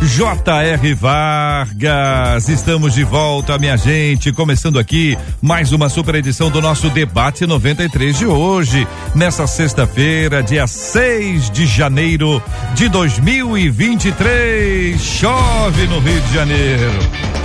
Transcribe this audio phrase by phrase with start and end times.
[0.00, 0.94] J.R.
[0.94, 7.44] Vargas, estamos de volta, minha gente, começando aqui mais uma super edição do nosso debate
[7.46, 12.40] 93 de hoje, nessa sexta-feira, dia 6 de janeiro
[12.74, 15.00] de 2023.
[15.00, 16.92] Chove no Rio de Janeiro.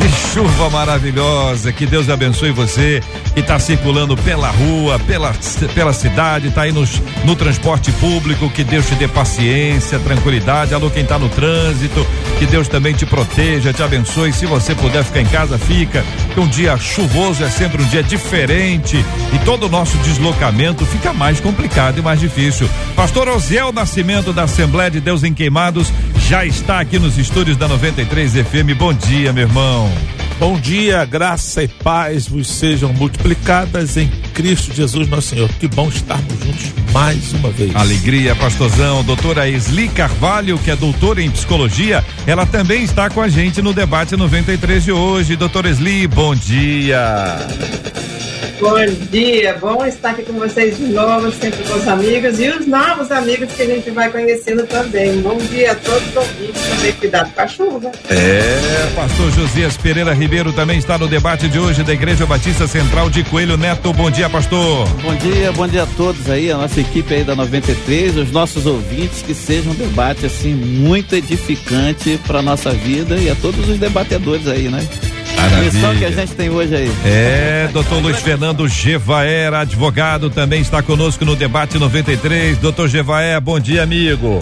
[0.04, 3.02] Que chuva maravilhosa, que Deus abençoe você
[3.34, 5.34] que está circulando pela rua, pela,
[5.74, 10.74] pela cidade, está aí nos, no transporte público, que Deus te dê paciência, tranquilidade.
[10.74, 12.06] Alô, quem está no trânsito,
[12.44, 14.34] que Deus também te proteja, te abençoe.
[14.34, 16.04] Se você puder ficar em casa, fica.
[16.36, 18.98] Um dia chuvoso é sempre um dia diferente
[19.34, 22.70] e todo o nosso deslocamento fica mais complicado e mais difícil.
[22.98, 25.90] Pastor Osiel Nascimento da Assembleia de Deus em Queimados
[26.28, 28.78] já está aqui nos estúdios da 93 FM.
[28.78, 29.90] Bom dia, meu irmão.
[30.40, 35.50] Bom dia, graça e paz vos sejam multiplicadas em Cristo Jesus, nosso Senhor.
[35.60, 37.76] Que bom estarmos juntos mais uma vez.
[37.76, 39.04] Alegria, pastorzão.
[39.04, 43.74] Doutora Esli Carvalho, que é doutora em psicologia, ela também está com a gente no
[43.74, 45.36] debate 93 de hoje.
[45.36, 47.38] Doutora Esli, bom dia.
[48.64, 48.78] Bom
[49.12, 53.12] dia, bom estar aqui com vocês de novo, sempre com os amigos e os novos
[53.12, 55.20] amigos que a gente vai conhecendo também.
[55.20, 57.92] Bom dia a todos os ouvintes, também cuidado com a chuva.
[58.10, 63.10] É, pastor Josias Pereira Ribeiro também está no debate de hoje da Igreja Batista Central
[63.10, 63.92] de Coelho Neto.
[63.92, 64.88] Bom dia, pastor.
[65.02, 68.66] Bom dia, bom dia a todos aí, a nossa equipe aí da 93, os nossos
[68.66, 73.78] ouvintes, que seja um debate assim muito edificante para nossa vida e a todos os
[73.78, 74.88] debatedores aí, né?
[75.36, 75.74] Maravilha.
[75.74, 76.92] Missão que a gente tem hoje aí.
[77.04, 82.60] É, doutor Luiz Fernando Gevaer, advogado, também está conosco no debate 93.
[82.60, 84.42] Doutor Gevaer, bom dia, amigo.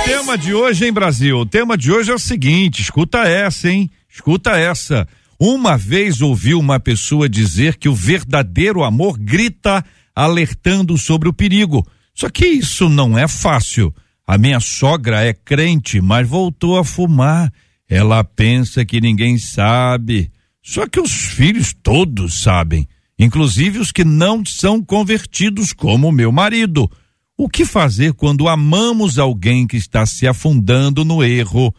[0.06, 1.38] tema de hoje, hein, Brasil?
[1.38, 3.90] O tema de hoje é o seguinte: escuta essa, hein?
[4.10, 5.08] Escuta essa.
[5.40, 9.82] Uma vez ouvi uma pessoa dizer que o verdadeiro amor grita
[10.14, 11.88] alertando sobre o perigo.
[12.14, 13.96] Só que isso não é fácil.
[14.28, 17.50] A minha sogra é crente, mas voltou a fumar.
[17.90, 20.32] Ela pensa que ninguém sabe.
[20.62, 22.88] Só que os filhos todos sabem,
[23.18, 26.92] inclusive os que não são convertidos, como meu marido.
[27.38, 31.74] O que fazer quando amamos alguém que está se afundando no erro?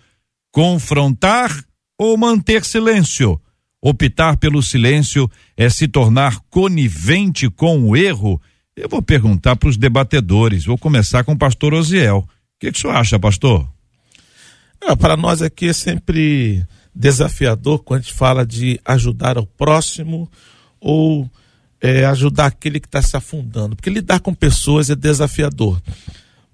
[0.51, 1.53] Confrontar
[1.99, 3.41] ou manter silêncio?
[3.83, 8.41] Optar pelo silêncio é se tornar conivente com o erro?
[8.75, 10.65] Eu vou perguntar para os debatedores.
[10.65, 12.19] Vou começar com o pastor Osiel.
[12.19, 12.27] O
[12.61, 13.69] que, que o senhor acha, pastor?
[14.81, 20.31] É, para nós aqui é sempre desafiador quando a gente fala de ajudar ao próximo
[20.81, 21.31] ou
[21.81, 25.81] é, ajudar aquele que está se afundando, porque lidar com pessoas é desafiador.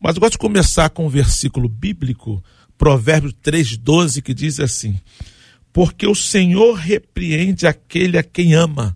[0.00, 2.43] Mas eu gosto de começar com um versículo bíblico,
[2.76, 5.00] Provérbios 3,12, que diz assim:
[5.73, 8.94] Porque o Senhor repreende aquele a quem ama,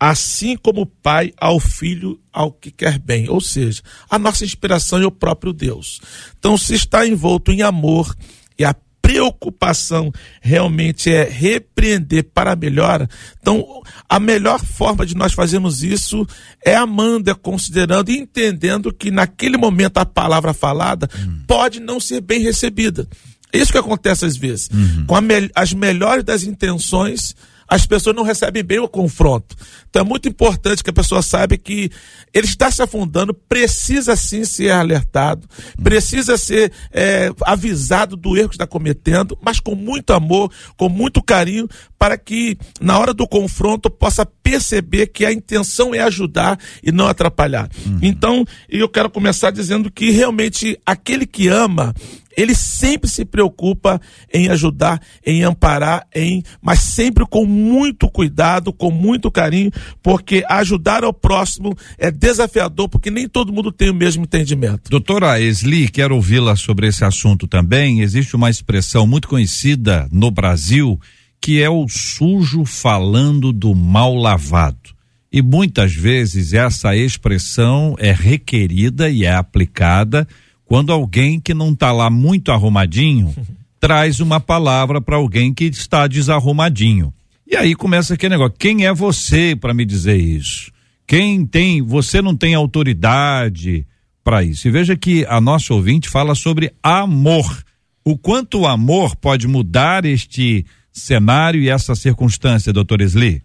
[0.00, 3.28] assim como o Pai ao filho ao que quer bem.
[3.28, 6.00] Ou seja, a nossa inspiração é o próprio Deus.
[6.38, 8.16] Então, se está envolto em amor
[8.62, 13.06] e a preocupação realmente é repreender para melhor,
[13.40, 16.24] então a melhor forma de nós fazermos isso
[16.64, 21.40] é amando, é considerando e entendendo que naquele momento a palavra falada uhum.
[21.46, 23.08] pode não ser bem recebida.
[23.52, 24.70] É isso que acontece às vezes.
[24.72, 25.04] Uhum.
[25.06, 27.34] Com me as melhores das intenções,
[27.72, 29.56] as pessoas não recebem bem o confronto.
[29.88, 31.90] Então é muito importante que a pessoa saiba que
[32.30, 35.48] ele está se afundando, precisa sim ser alertado,
[35.82, 41.22] precisa ser é, avisado do erro que está cometendo, mas com muito amor, com muito
[41.22, 41.66] carinho,
[41.98, 47.06] para que na hora do confronto possa perceber que a intenção é ajudar e não
[47.06, 47.70] atrapalhar.
[47.86, 47.98] Uhum.
[48.02, 51.94] Então, eu quero começar dizendo que realmente aquele que ama,
[52.36, 54.00] ele sempre se preocupa
[54.32, 59.70] em ajudar, em amparar, em, mas sempre com muito cuidado, com muito carinho,
[60.02, 64.90] porque ajudar ao próximo é desafiador, porque nem todo mundo tem o mesmo entendimento.
[64.90, 68.00] Doutora Esli, quero ouvi-la sobre esse assunto também.
[68.00, 70.98] Existe uma expressão muito conhecida no Brasil
[71.42, 74.92] que é o sujo falando do mal lavado.
[75.30, 80.28] E muitas vezes essa expressão é requerida e é aplicada
[80.72, 83.34] quando alguém que não está lá muito arrumadinho
[83.78, 87.12] traz uma palavra para alguém que está desarrumadinho.
[87.46, 90.72] E aí começa aquele negócio: quem é você para me dizer isso?
[91.06, 93.86] Quem tem, você não tem autoridade
[94.24, 94.66] para isso.
[94.66, 97.62] E veja que a nossa ouvinte fala sobre amor.
[98.02, 103.42] O quanto o amor pode mudar este cenário e essa circunstância, doutor Esli?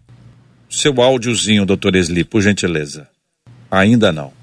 [0.69, 3.05] Seu áudiozinho, doutor Esli, por gentileza.
[3.69, 4.36] Ainda não.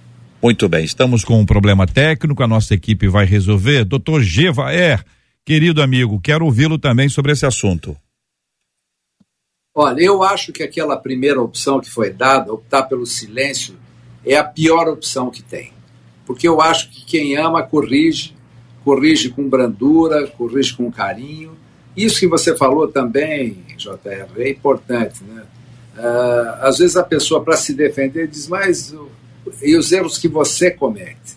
[0.44, 3.82] Muito bem, estamos com um problema técnico, a nossa equipe vai resolver.
[3.82, 5.02] Doutor Gevaer,
[5.42, 7.96] querido amigo, quero ouvi-lo também sobre esse assunto.
[9.74, 13.74] Olha, eu acho que aquela primeira opção que foi dada, optar pelo silêncio,
[14.22, 15.72] é a pior opção que tem.
[16.26, 18.36] Porque eu acho que quem ama corrige,
[18.84, 21.56] corrige com brandura, corrige com carinho.
[21.96, 25.42] Isso que você falou também, JR, é importante, né?
[25.96, 28.94] Uh, às vezes a pessoa, para se defender, diz, mas
[29.62, 31.36] e os erros que você comete.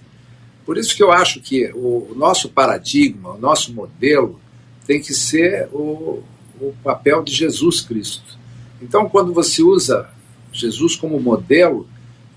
[0.66, 4.40] Por isso que eu acho que o nosso paradigma, o nosso modelo,
[4.86, 6.24] tem que ser o,
[6.60, 8.38] o papel de Jesus Cristo.
[8.82, 10.10] Então, quando você usa
[10.52, 11.88] Jesus como modelo,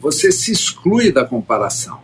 [0.00, 2.00] você se exclui da comparação.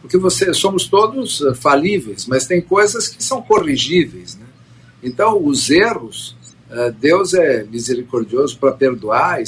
[0.00, 4.36] Porque você, somos todos eh, falíveis, mas tem coisas que são corrigíveis.
[4.36, 4.46] Né?
[5.02, 6.36] Então, os erros,
[6.68, 9.44] eh, Deus é misericordioso para perdoar, e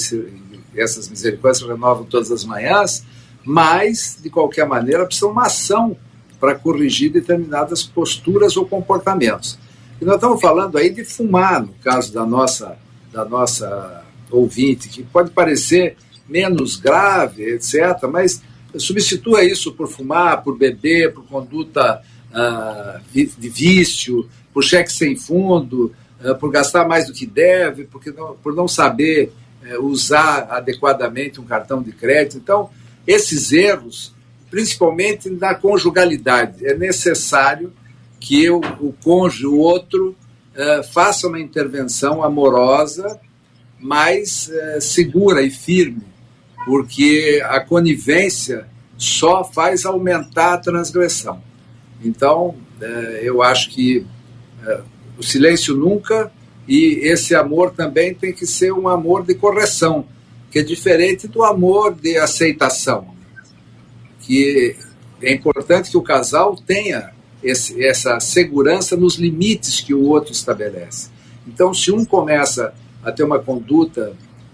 [0.76, 3.04] essas misericórdias renovam todas as manhãs,
[3.44, 5.96] mas, de qualquer maneira, precisa uma ação
[6.40, 9.58] para corrigir determinadas posturas ou comportamentos.
[10.00, 12.76] E nós estamos falando aí de fumar, no caso da nossa,
[13.12, 15.96] da nossa ouvinte, que pode parecer
[16.28, 18.42] menos grave, etc., mas
[18.76, 25.94] substitua isso por fumar, por beber, por conduta uh, de vício, por cheque sem fundo,
[26.22, 29.32] uh, por gastar mais do que deve, porque não, por não saber
[29.64, 32.38] uh, usar adequadamente um cartão de crédito.
[32.38, 32.70] Então,
[33.06, 34.14] esses erros,
[34.50, 37.72] principalmente na conjugalidade, é necessário
[38.20, 40.16] que eu, o cônjuge, o outro,
[40.54, 43.20] uh, faça uma intervenção amorosa,
[43.78, 46.02] mais segura e firme,
[46.64, 51.42] porque a conivência só faz aumentar a transgressão.
[52.02, 54.06] Então, é, eu acho que
[55.18, 56.32] o silêncio nunca
[56.66, 60.06] e esse amor também tem que ser um amor de correção,
[60.54, 63.08] que é diferente do amor de aceitação.
[64.20, 64.76] Que
[65.20, 67.10] é importante que o casal tenha
[67.42, 71.10] esse, essa segurança nos limites que o outro estabelece.
[71.44, 74.12] Então, se um começa a ter uma conduta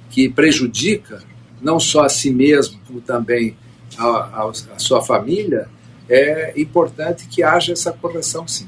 [0.08, 1.22] que prejudica
[1.60, 3.54] não só a si mesmo, como também
[3.98, 5.68] a, a, a sua família,
[6.08, 8.66] é importante que haja essa correção, sim.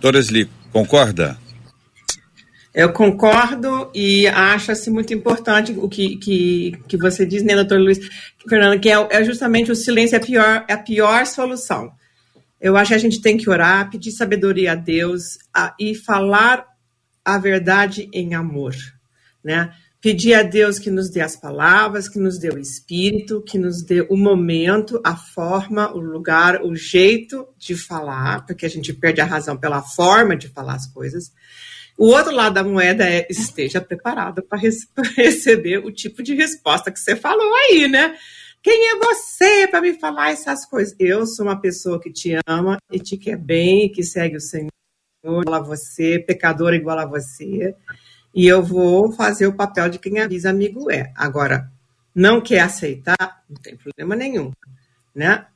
[0.00, 1.36] Torresli, concorda?
[2.74, 7.80] Eu concordo e acho assim, muito importante o que, que, que você diz, né, doutor
[7.80, 7.98] Luiz,
[8.48, 11.90] Fernando, que é, é justamente o silêncio é a, pior, é a pior solução.
[12.60, 16.66] Eu acho que a gente tem que orar, pedir sabedoria a Deus a, e falar
[17.24, 18.74] a verdade em amor,
[19.42, 19.72] né?
[20.08, 23.82] Pedir a Deus que nos dê as palavras, que nos dê o espírito, que nos
[23.82, 29.20] dê o momento, a forma, o lugar, o jeito de falar, porque a gente perde
[29.20, 31.30] a razão pela forma de falar as coisas.
[31.98, 34.58] O outro lado da moeda é esteja preparado para
[35.14, 38.16] receber o tipo de resposta que você falou aí, né?
[38.62, 40.96] Quem é você para me falar essas coisas?
[40.98, 44.70] Eu sou uma pessoa que te ama e te quer bem, que segue o Senhor
[45.22, 47.76] igual a você, pecador igual a você
[48.34, 51.12] e eu vou fazer o papel de quem avisa amigo é.
[51.14, 51.70] Agora,
[52.14, 54.52] não quer aceitar, não tem problema nenhum,
[55.14, 55.46] né?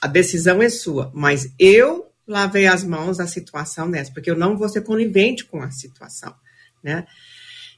[0.00, 4.56] A decisão é sua, mas eu lavei as mãos da situação dessa, porque eu não
[4.56, 6.34] vou ser conivente com a situação,
[6.82, 7.06] né?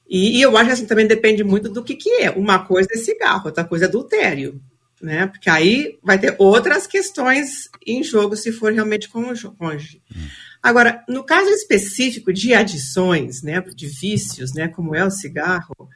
[0.09, 2.31] E, e eu acho que assim também depende muito do que, que é.
[2.31, 4.61] Uma coisa é cigarro, outra coisa é adultério,
[5.01, 5.27] né?
[5.27, 10.03] Porque aí vai ter outras questões em jogo se for realmente cônjuge.
[10.15, 10.29] Hum.
[10.63, 15.89] Agora, no caso específico de adições, né, de vícios, né, como é o cigarro,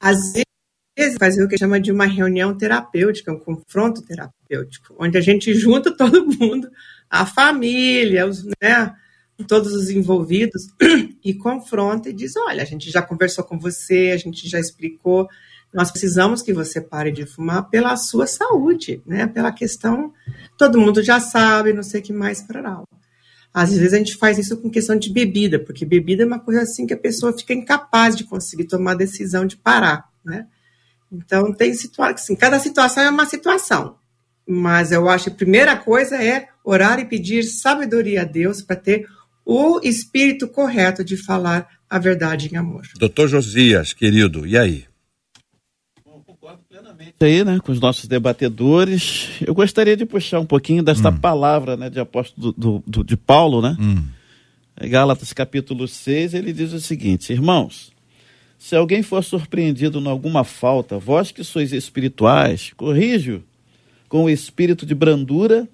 [0.00, 5.20] às vezes fazer o que chama de uma reunião terapêutica, um confronto terapêutico, onde a
[5.20, 6.70] gente junta todo mundo,
[7.10, 8.94] a família, os, né,
[9.46, 10.68] todos os envolvidos,
[11.22, 15.28] e confronta e diz: olha, a gente já conversou com você, a gente já explicou,
[15.72, 19.26] nós precisamos que você pare de fumar pela sua saúde, né?
[19.26, 20.12] Pela questão,
[20.56, 22.62] todo mundo já sabe, não sei o que mais para
[23.52, 26.62] às vezes a gente faz isso com questão de bebida, porque bebida é uma coisa
[26.62, 30.46] assim que a pessoa fica incapaz de conseguir tomar a decisão de parar, né?
[31.10, 33.96] Então tem situação, assim, cada situação é uma situação.
[34.48, 38.76] Mas eu acho que a primeira coisa é orar e pedir sabedoria a Deus para
[38.76, 39.06] ter
[39.44, 42.82] o espírito correto de falar a verdade em amor.
[42.96, 44.86] Doutor Josias, querido, e aí?
[47.20, 49.28] Aí, né, com os nossos debatedores.
[49.46, 51.18] Eu gostaria de puxar um pouquinho desta hum.
[51.18, 53.76] palavra, né, de apóstolo do, do, de Paulo, né?
[53.78, 54.02] Hum.
[54.88, 57.92] Gálatas capítulo 6, ele diz o seguinte: Irmãos,
[58.58, 63.42] se alguém for surpreendido em alguma falta, vós que sois espirituais, corrige-o
[64.08, 65.68] com o espírito de brandura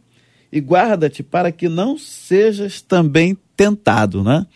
[0.51, 4.47] e guarda-te para que não sejas também tentado, né?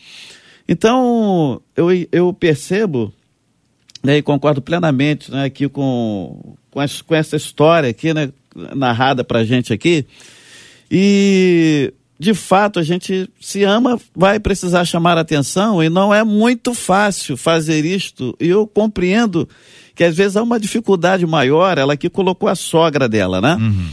[0.68, 3.12] Então, eu, eu percebo
[4.02, 8.30] né, e concordo plenamente né, aqui com, com, as, com essa história aqui, né,
[8.74, 10.04] narrada para a gente aqui.
[10.90, 16.74] E, de fato, a gente se ama, vai precisar chamar atenção e não é muito
[16.74, 18.36] fácil fazer isto.
[18.40, 19.48] E eu compreendo
[19.94, 23.56] que às vezes há uma dificuldade maior, ela aqui colocou a sogra dela, né?
[23.60, 23.88] Uhum.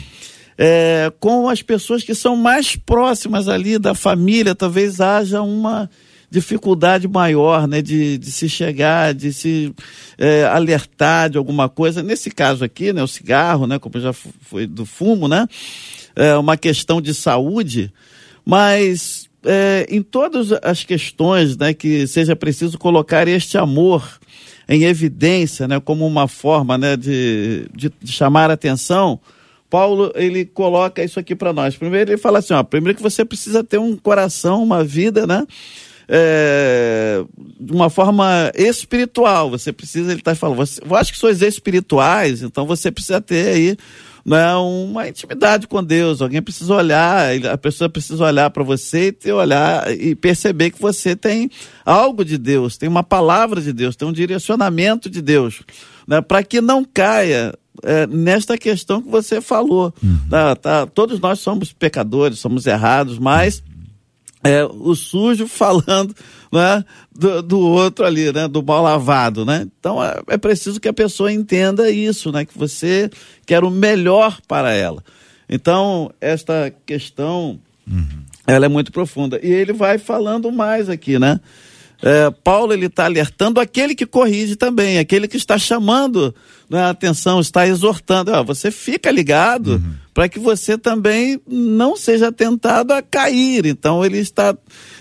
[0.57, 5.89] É, com as pessoas que são mais próximas ali da família, talvez haja uma
[6.31, 9.73] dificuldade maior, né, de, de se chegar, de se
[10.17, 12.03] é, alertar de alguma coisa.
[12.03, 15.47] Nesse caso aqui, né, o cigarro, né, como já foi do fumo, né,
[16.15, 17.91] é uma questão de saúde,
[18.45, 24.19] mas é, em todas as questões, né, que seja preciso colocar este amor
[24.67, 29.19] em evidência, né, como uma forma, né, de, de, de chamar atenção.
[29.67, 31.75] Paulo ele coloca isso aqui para nós.
[31.75, 35.45] Primeiro ele fala assim, ó, primeiro que você precisa ter um coração, uma vida, né,
[36.09, 37.23] é,
[37.59, 39.51] de uma forma espiritual.
[39.51, 43.53] Você precisa, ele está falando, você, eu acho que sois espirituais, então você precisa ter
[43.53, 43.77] aí
[44.25, 46.21] né, uma intimidade com Deus.
[46.21, 50.81] Alguém precisa olhar, a pessoa precisa olhar para você e ter, olhar e perceber que
[50.81, 51.49] você tem
[51.85, 55.61] algo de Deus, tem uma palavra de Deus, tem um direcionamento de Deus,
[56.07, 59.93] né, para que não caia é, nesta questão que você falou.
[60.01, 60.19] Uhum.
[60.27, 63.63] Tá, tá, todos nós somos pecadores, somos errados, mas
[64.43, 66.15] é, o sujo falando
[66.51, 69.67] né, do, do, outro ali, né, do mal lavado, né?
[69.79, 73.09] Então é, é, preciso que a pessoa entenda isso, né, que você
[73.45, 75.03] quer o melhor para ela.
[75.47, 78.23] Então esta questão, uhum.
[78.47, 81.39] ela é muito profunda e ele vai falando mais aqui, né?
[82.01, 86.33] É, Paulo ele está alertando aquele que corrige também, aquele que está chamando
[86.69, 88.31] né, a atenção, está exortando.
[88.31, 89.93] Ó, você fica ligado uhum.
[90.13, 93.65] para que você também não seja tentado a cair.
[93.65, 94.55] Então ele está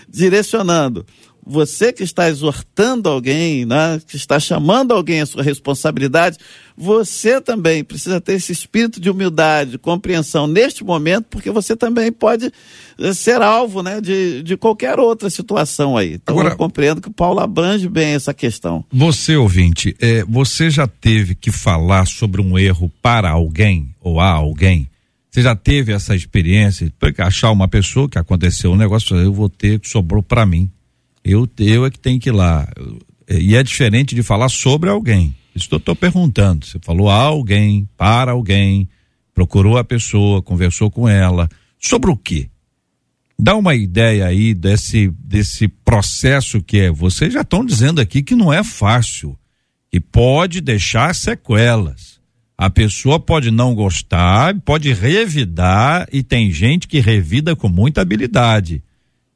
[0.09, 1.05] direcionando
[1.49, 6.37] você que está exortando alguém, né, que está chamando alguém à sua responsabilidade,
[6.77, 12.11] você também precisa ter esse espírito de humildade, de compreensão neste momento, porque você também
[12.11, 12.53] pode
[12.99, 16.13] eh, ser alvo né, de, de qualquer outra situação aí.
[16.13, 18.85] Então Agora, eu compreendo que o Paulo abrange bem essa questão.
[18.91, 24.29] Você, ouvinte, é, você já teve que falar sobre um erro para alguém ou a
[24.29, 24.87] alguém?
[25.31, 26.91] Você já teve essa experiência?
[27.17, 30.69] Achar uma pessoa que aconteceu um negócio, eu vou ter, sobrou para mim
[31.31, 32.67] eu, eu é que tenho que ir lá.
[33.29, 35.35] E é diferente de falar sobre alguém.
[35.55, 36.65] Isso eu estou perguntando.
[36.65, 38.87] Você falou a alguém, para alguém,
[39.33, 41.49] procurou a pessoa, conversou com ela.
[41.79, 42.49] Sobre o quê?
[43.37, 46.91] Dá uma ideia aí desse, desse processo que é.
[46.91, 49.37] Vocês já estão dizendo aqui que não é fácil,
[49.89, 52.19] que pode deixar sequelas.
[52.57, 58.83] A pessoa pode não gostar, pode revidar, e tem gente que revida com muita habilidade.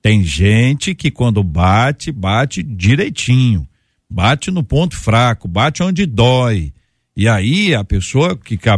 [0.03, 3.65] Tem gente que quando bate, bate direitinho,
[4.09, 6.73] bate no ponto fraco, bate onde dói.
[7.15, 8.69] E aí a pessoa que, que,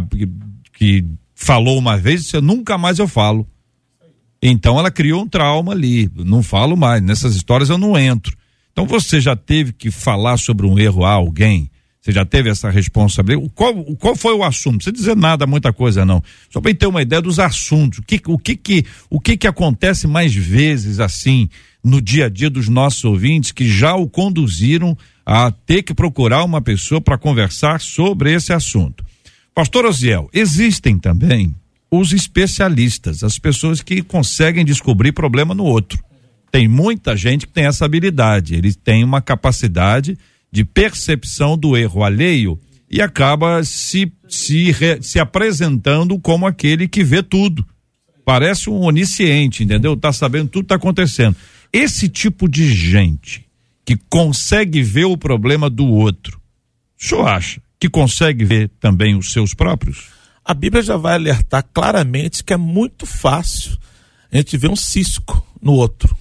[0.72, 1.04] que
[1.34, 3.44] falou uma vez, nunca mais eu falo.
[4.40, 8.36] Então ela criou um trauma ali, não falo mais, nessas histórias eu não entro.
[8.70, 11.68] Então você já teve que falar sobre um erro a alguém?
[12.06, 13.50] Você já teve essa responsabilidade?
[13.52, 14.74] Qual, qual foi o assunto?
[14.74, 16.22] Não precisa dizer nada, muita coisa não.
[16.48, 17.98] Só para ter uma ideia dos assuntos.
[17.98, 21.48] O que, o que, que, o que, que acontece mais vezes assim
[21.82, 26.44] no dia a dia dos nossos ouvintes que já o conduziram a ter que procurar
[26.44, 29.04] uma pessoa para conversar sobre esse assunto?
[29.52, 31.56] Pastor Osiel, existem também
[31.90, 35.98] os especialistas, as pessoas que conseguem descobrir problema no outro.
[36.52, 40.16] Tem muita gente que tem essa habilidade, eles têm uma capacidade
[40.56, 42.58] de percepção do erro alheio
[42.90, 47.62] e acaba se, se, se apresentando como aquele que vê tudo.
[48.24, 49.94] Parece um onisciente, entendeu?
[49.98, 51.36] Tá sabendo tudo que tá acontecendo.
[51.70, 53.44] Esse tipo de gente
[53.84, 56.40] que consegue ver o problema do outro,
[56.98, 60.06] o senhor acha que consegue ver também os seus próprios?
[60.42, 63.76] A Bíblia já vai alertar claramente que é muito fácil
[64.32, 66.16] a gente ver um cisco no outro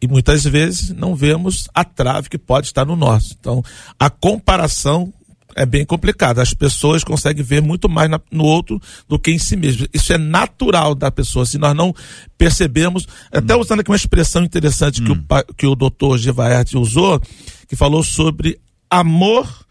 [0.00, 3.36] e muitas vezes não vemos a trave que pode estar no nosso.
[3.38, 3.62] Então,
[3.98, 5.12] a comparação
[5.56, 6.40] é bem complicada.
[6.40, 9.88] As pessoas conseguem ver muito mais na, no outro do que em si mesmo.
[9.92, 11.44] Isso é natural da pessoa.
[11.44, 11.92] Se nós não
[12.36, 13.60] percebemos, até hum.
[13.60, 15.04] usando aqui uma expressão interessante hum.
[15.04, 17.20] que, o, que o doutor Gevaert usou,
[17.66, 19.66] que falou sobre amor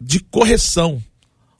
[0.00, 1.02] de correção.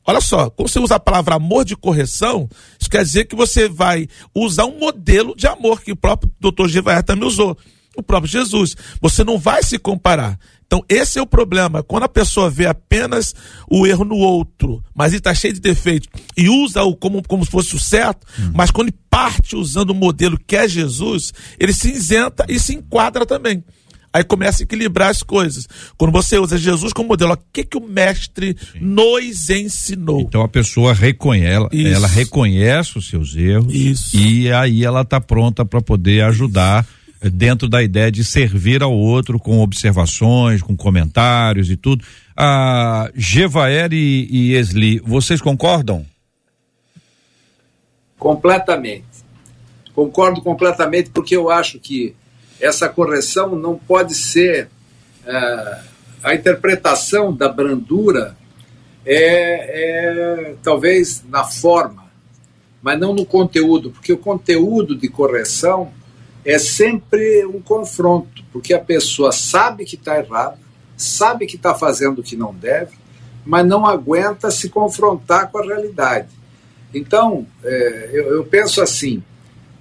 [0.08, 2.48] Olha só, quando você usa a palavra amor de correção,
[2.80, 6.66] isso quer dizer que você vai usar um modelo de amor que o próprio doutor
[6.66, 7.54] Gevaer também usou.
[7.94, 8.74] O próprio Jesus.
[9.02, 10.38] Você não vai se comparar.
[10.64, 11.82] Então, esse é o problema.
[11.82, 13.34] Quando a pessoa vê apenas
[13.70, 17.50] o erro no outro, mas ele está cheio de defeitos, e usa-o como, como se
[17.50, 18.52] fosse o certo, hum.
[18.54, 22.74] mas quando ele parte usando o modelo que é Jesus, ele se isenta e se
[22.74, 23.62] enquadra também.
[24.12, 25.68] Aí começa a equilibrar as coisas.
[25.96, 28.78] Quando você usa Jesus como modelo, o que, que o mestre Sim.
[28.80, 30.20] nos ensinou?
[30.22, 34.16] Então a pessoa reconhece, ela reconhece os seus erros Isso.
[34.16, 36.86] e aí ela está pronta para poder ajudar
[37.20, 42.04] dentro da ideia de servir ao outro com observações, com comentários e tudo.
[42.36, 46.06] A Gevaer e, e Esli, vocês concordam?
[48.18, 49.04] Completamente.
[49.94, 52.14] Concordo completamente porque eu acho que
[52.60, 54.68] essa correção não pode ser
[55.24, 55.78] é,
[56.22, 58.36] a interpretação da brandura
[59.04, 62.10] é, é talvez na forma,
[62.82, 65.92] mas não no conteúdo, porque o conteúdo de correção
[66.44, 70.58] é sempre um confronto, porque a pessoa sabe que está errado,
[70.96, 72.96] sabe que está fazendo o que não deve,
[73.44, 76.28] mas não aguenta se confrontar com a realidade.
[76.92, 79.22] Então, é, eu, eu penso assim: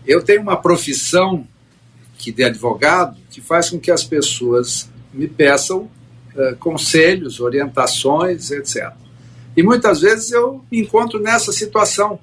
[0.05, 1.45] eu tenho uma profissão
[2.17, 5.89] que de advogado que faz com que as pessoas me peçam
[6.35, 8.91] uh, conselhos, orientações, etc.
[9.55, 12.19] E muitas vezes eu me encontro nessa situação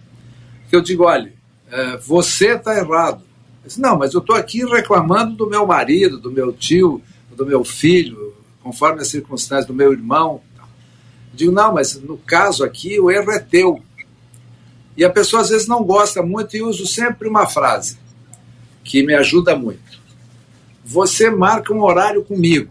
[0.69, 1.33] que eu digo, olha,
[1.69, 3.23] uh, você está errado.
[3.79, 7.01] Não, mas eu estou aqui reclamando do meu marido, do meu tio,
[7.35, 10.41] do meu filho, conforme as circunstâncias do meu irmão.
[10.59, 10.65] Eu
[11.33, 13.81] digo, não, mas no caso aqui o erro é teu.
[14.97, 18.04] E a pessoa às vezes não gosta muito e uso sempre uma frase
[18.85, 19.83] que me ajuda muito.
[20.85, 22.71] você marca um horário comigo,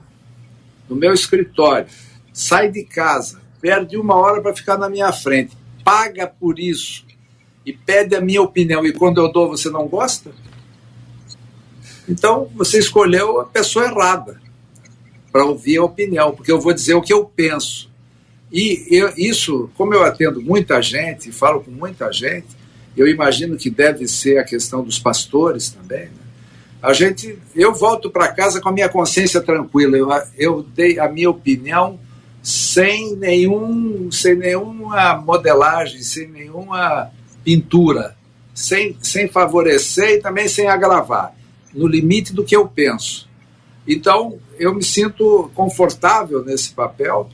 [0.87, 1.87] no meu escritório,
[2.31, 7.05] sai de casa, perde uma hora para ficar na minha frente, paga por isso
[7.65, 10.31] e pede a minha opinião, e quando eu dou você não gosta?
[12.07, 14.39] Então você escolheu a pessoa errada
[15.31, 17.89] para ouvir a opinião, porque eu vou dizer o que eu penso.
[18.51, 22.45] E eu, isso, como eu atendo muita gente, falo com muita gente,
[22.95, 26.05] eu imagino que deve ser a questão dos pastores também.
[26.05, 26.23] Né?
[26.81, 29.97] A gente, eu volto para casa com a minha consciência tranquila.
[29.97, 31.97] Eu, eu dei a minha opinião
[32.41, 37.09] sem nenhum, sem nenhuma modelagem, sem nenhuma
[37.43, 38.17] pintura,
[38.53, 41.33] sem, sem favorecer e também sem agravar,
[41.73, 43.29] no limite do que eu penso.
[43.87, 47.29] Então, eu me sinto confortável nesse papel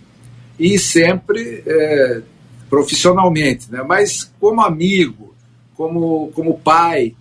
[0.60, 2.22] e sempre é,
[2.70, 3.84] profissionalmente, né?
[3.84, 5.34] mas como amigo,
[5.80, 7.16] como, como pai,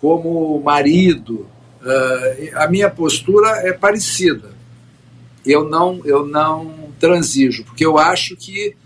[0.00, 1.48] como marido,
[1.82, 4.52] uh, a minha postura é parecida.
[5.44, 8.76] Eu não, eu não transijo, porque eu acho que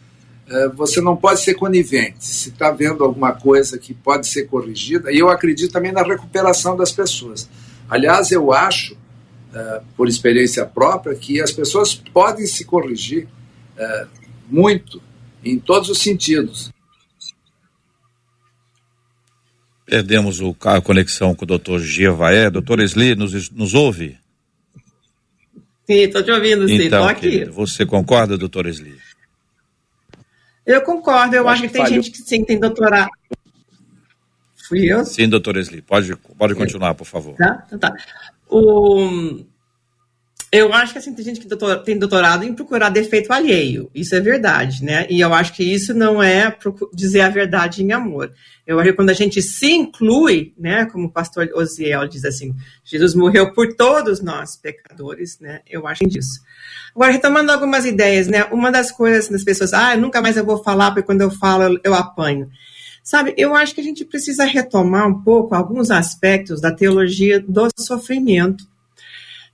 [0.51, 2.25] uh, você não pode ser conivente.
[2.25, 6.75] Se está vendo alguma coisa que pode ser corrigida, e eu acredito também na recuperação
[6.75, 7.51] das pessoas.
[7.87, 13.29] Aliás, eu acho, uh, por experiência própria, que as pessoas podem se corrigir
[14.51, 15.03] muito,
[15.45, 16.73] em todos os sentidos.
[19.89, 22.51] Perdemos o, a conexão com o doutor Giavaé.
[22.51, 24.19] Doutor Esli, nos, nos ouve?
[25.87, 27.31] Sim, estou te ouvindo, sim, então, aqui.
[27.31, 28.95] Querido, você concorda, doutor Esli?
[30.67, 33.09] Eu concordo, eu, eu acho que, que tem gente que sim, tem doutorado.
[34.69, 35.03] Fui eu?
[35.07, 37.35] Sim, doutor Esli, pode, pode continuar, por favor.
[37.37, 37.95] Tá, tá, tá.
[38.51, 39.47] O,
[40.51, 43.91] eu acho que assim, tem gente que doutor, tem doutorado em procurar defeito alheio.
[43.95, 45.07] Isso é verdade, né?
[45.11, 46.57] E eu acho que isso não é
[46.95, 48.33] dizer a verdade em amor.
[48.67, 52.55] Eu acho que quando a gente se inclui, né, como o pastor Osiel diz assim,
[52.83, 55.61] Jesus morreu por todos nós, pecadores, né?
[55.69, 56.41] Eu acho disso.
[56.95, 58.45] Agora, retomando algumas ideias, né?
[58.45, 61.79] Uma das coisas das pessoas, ah, nunca mais eu vou falar, porque quando eu falo
[61.85, 62.49] eu apanho.
[63.03, 67.69] Sabe, eu acho que a gente precisa retomar um pouco alguns aspectos da teologia do
[67.79, 68.65] sofrimento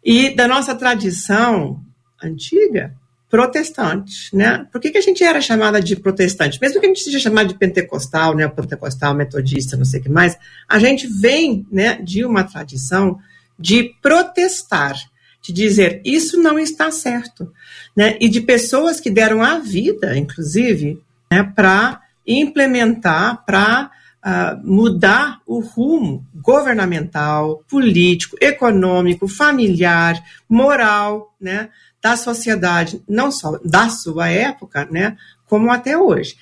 [0.04, 1.80] e da nossa tradição
[2.22, 2.94] antiga
[3.34, 4.64] protestante, né?
[4.70, 6.60] Por que, que a gente era chamada de protestante?
[6.60, 8.46] Mesmo que a gente seja chamada de pentecostal, né?
[8.46, 10.38] Pentecostal, metodista, não sei o que mais,
[10.68, 13.18] a gente vem, né, de uma tradição
[13.58, 14.94] de protestar,
[15.42, 17.52] de dizer isso não está certo,
[17.96, 18.16] né?
[18.20, 23.90] E de pessoas que deram a vida, inclusive, né, para implementar, para
[24.24, 31.68] uh, mudar o rumo governamental, político, econômico, familiar, moral, né,
[32.02, 36.36] da sociedade, não só da sua época, né, como até hoje.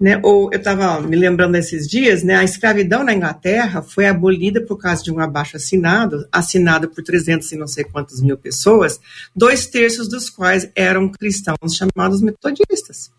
[0.00, 4.60] Né, ou eu estava me lembrando desses dias, né, a escravidão na Inglaterra foi abolida
[4.60, 9.00] por causa de um abaixo assinado, assinado por 300 e não sei quantas mil pessoas,
[9.34, 13.12] dois terços dos quais eram cristãos chamados metodistas.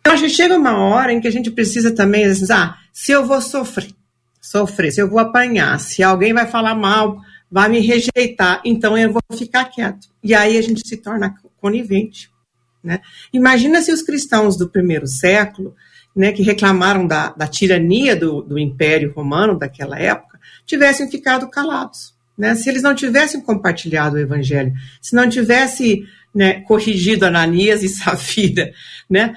[0.00, 3.12] Então, a gente chega uma hora em que a gente precisa também, assim, ah, se
[3.12, 3.90] eu vou sofrer,
[4.40, 9.12] sofrer, se eu vou apanhar, se alguém vai falar mal, vai me rejeitar, então eu
[9.12, 10.08] vou ficar quieto.
[10.22, 12.30] E aí a gente se torna conivente.
[12.82, 13.00] Né?
[13.32, 15.74] Imagina se os cristãos do primeiro século,
[16.14, 22.14] né, que reclamaram da, da tirania do, do Império Romano daquela época, tivessem ficado calados.
[22.36, 22.54] Né?
[22.54, 28.72] Se eles não tivessem compartilhado o Evangelho, se não tivesse né, corrigido Ananias e Safira,
[29.08, 29.34] né,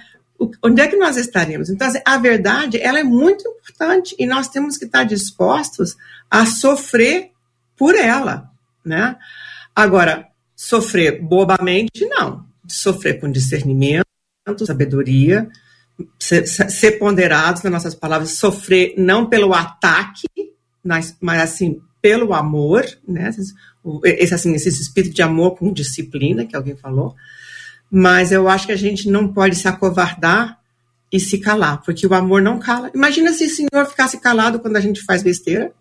[0.63, 1.69] onde é que nós estaremos?
[1.69, 5.95] Então, assim, a verdade, ela é muito importante e nós temos que estar dispostos
[6.29, 7.31] a sofrer
[7.77, 8.49] por ela,
[8.85, 9.17] né?
[9.75, 12.45] Agora, sofrer bobamente, não.
[12.67, 14.05] Sofrer com discernimento,
[14.65, 15.49] sabedoria,
[16.19, 20.27] ser, ser ponderados nas nossas palavras, sofrer não pelo ataque,
[20.83, 23.31] mas, mas assim, pelo amor, né?
[24.03, 27.15] Esse, assim, esse espírito de amor com disciplina, que alguém falou,
[27.95, 30.59] mas eu acho que a gente não pode se acovardar
[31.11, 32.89] e se calar, porque o amor não cala.
[32.95, 35.71] Imagina se o Senhor ficasse calado quando a gente faz besteira.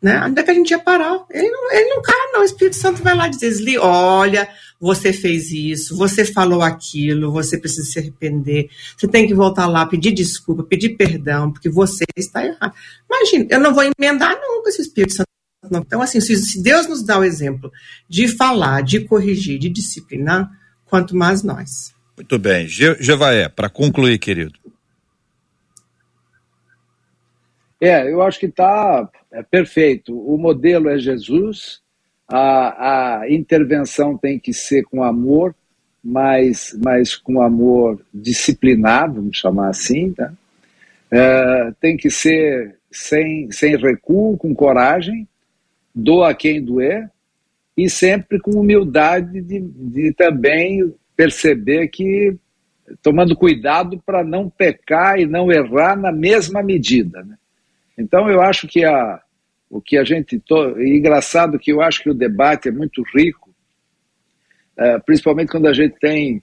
[0.00, 0.18] Né?
[0.24, 1.26] Onde que a gente ia parar?
[1.30, 2.40] Ele não, ele não cala, não.
[2.40, 4.48] O Espírito Santo vai lá dizer: Sli, olha,
[4.80, 9.84] você fez isso, você falou aquilo, você precisa se arrepender, você tem que voltar lá,
[9.84, 12.72] pedir desculpa, pedir perdão, porque você está errado.
[13.10, 15.28] Imagina, eu não vou emendar nunca esse Espírito Santo.
[15.70, 17.70] Então, assim, se Deus nos dá o exemplo
[18.08, 20.50] de falar, de corrigir, de disciplinar,
[20.86, 21.94] quanto mais nós.
[22.16, 22.66] Muito bem.
[22.68, 24.58] Jevaé, para concluir, querido.
[27.80, 30.16] É, eu acho que está é, perfeito.
[30.16, 31.80] O modelo é Jesus,
[32.26, 35.54] a, a intervenção tem que ser com amor,
[36.02, 40.32] mas, mas com amor disciplinado, vamos chamar assim, tá?
[41.10, 45.28] É, tem que ser sem, sem recuo, com coragem,
[45.94, 47.10] doa quem doer,
[47.76, 52.36] e sempre com humildade de, de também perceber que
[53.02, 57.22] tomando cuidado para não pecar e não errar na mesma medida.
[57.22, 57.36] Né?
[57.98, 59.20] Então eu acho que a,
[59.70, 60.38] o que a gente.
[60.38, 60.80] To...
[60.80, 63.54] engraçado que eu acho que o debate é muito rico,
[64.76, 66.42] é, principalmente quando a gente tem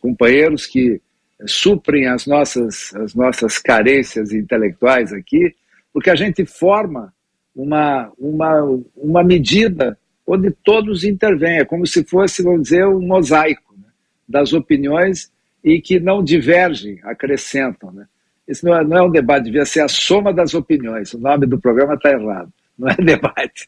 [0.00, 1.00] companheiros que
[1.46, 5.54] suprem as nossas, as nossas carências intelectuais aqui,
[5.92, 7.12] porque a gente forma
[7.54, 9.98] uma, uma, uma medida
[10.32, 13.88] onde todos intervêm, é como se fosse, vamos dizer, um mosaico né,
[14.28, 17.90] das opiniões e que não divergem, acrescentam.
[17.92, 18.06] Né?
[18.46, 21.12] Isso não é, não é um debate, devia ser a soma das opiniões.
[21.14, 22.52] O nome do programa está errado.
[22.78, 23.66] Não é debate,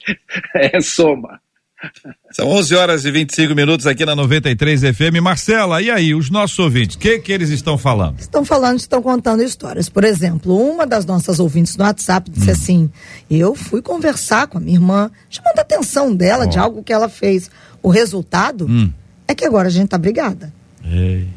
[0.55, 1.40] é soma.
[2.30, 5.20] São 11 horas e 25 minutos aqui na 93 FM.
[5.22, 8.18] Marcela, e aí, os nossos ouvintes, o que que eles estão falando?
[8.18, 9.88] Estão falando, estão contando histórias.
[9.88, 12.52] Por exemplo, uma das nossas ouvintes no WhatsApp disse hum.
[12.52, 12.90] assim:
[13.30, 16.48] Eu fui conversar com a minha irmã, chamando a atenção dela oh.
[16.48, 17.50] de algo que ela fez.
[17.82, 18.90] O resultado hum.
[19.26, 20.52] é que agora a gente tá brigada.
[20.84, 21.28] Ei.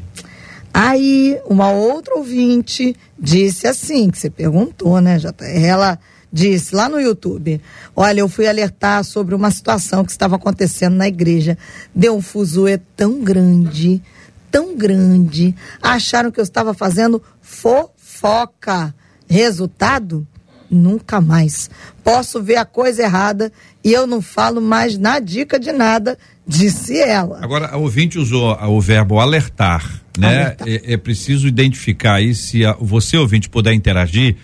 [0.72, 5.44] Aí, uma outra ouvinte disse assim, que você perguntou, né, Jota?
[5.46, 5.98] Ela
[6.36, 7.60] disse lá no YouTube:
[7.94, 11.56] Olha, eu fui alertar sobre uma situação que estava acontecendo na igreja.
[11.94, 14.02] Deu um fuzuê tão grande,
[14.50, 15.54] tão grande.
[15.80, 18.94] Acharam que eu estava fazendo fofoca.
[19.28, 20.26] Resultado?
[20.70, 21.70] Nunca mais.
[22.04, 26.98] Posso ver a coisa errada e eu não falo mais na dica de nada, disse
[26.98, 27.38] ela.
[27.40, 30.42] Agora, a ouvinte usou o verbo alertar, né?
[30.42, 30.68] Alertar.
[30.68, 34.36] É, é, preciso identificar aí, se a, você, ouvinte, puder interagir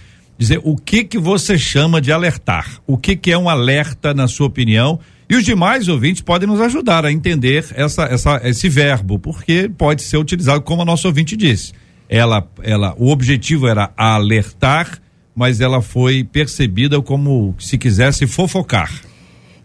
[0.42, 4.26] dizer o que que você chama de alertar, o que que é um alerta na
[4.26, 4.98] sua opinião
[5.30, 10.02] e os demais ouvintes podem nos ajudar a entender essa, essa, esse verbo, porque pode
[10.02, 11.72] ser utilizado como a nossa ouvinte disse.
[12.08, 15.00] Ela, ela, o objetivo era alertar,
[15.34, 18.92] mas ela foi percebida como se quisesse fofocar.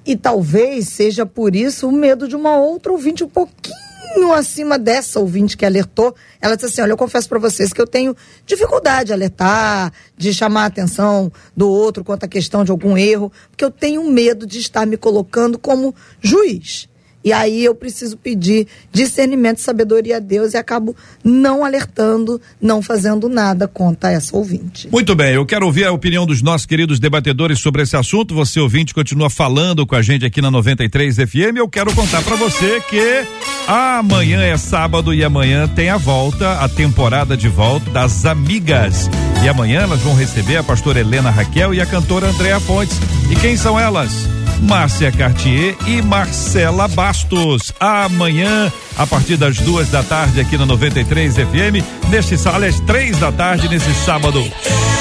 [0.05, 3.86] E talvez seja por isso o medo de uma outra ouvinte um pouquinho
[4.17, 7.79] pouquinho acima dessa ouvinte que alertou, ela disse assim: Olha, eu confesso para vocês que
[7.79, 12.71] eu tenho dificuldade de alertar, de chamar a atenção do outro quanto à questão de
[12.71, 16.89] algum erro, porque eu tenho medo de estar me colocando como juiz.
[17.23, 22.81] E aí eu preciso pedir discernimento e sabedoria a Deus e acabo não alertando, não
[22.81, 24.87] fazendo nada contra essa ouvinte.
[24.91, 28.33] Muito bem, eu quero ouvir a opinião dos nossos queridos debatedores sobre esse assunto.
[28.33, 31.57] Você ouvinte continua falando com a gente aqui na 93 FM.
[31.57, 33.25] Eu quero contar para você que
[33.67, 39.09] amanhã é sábado e amanhã tem a volta, a temporada de volta das amigas.
[39.43, 42.97] E amanhã elas vão receber a pastora Helena Raquel e a cantora Andréa Fontes.
[43.29, 44.27] E quem são elas?
[44.61, 47.71] Márcia Cartier e Marcela Bastos.
[47.79, 53.31] Amanhã, a partir das duas da tarde, aqui na 93 FM, neste às três da
[53.31, 54.43] tarde, nesse sábado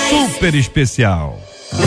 [0.09, 1.37] super especial.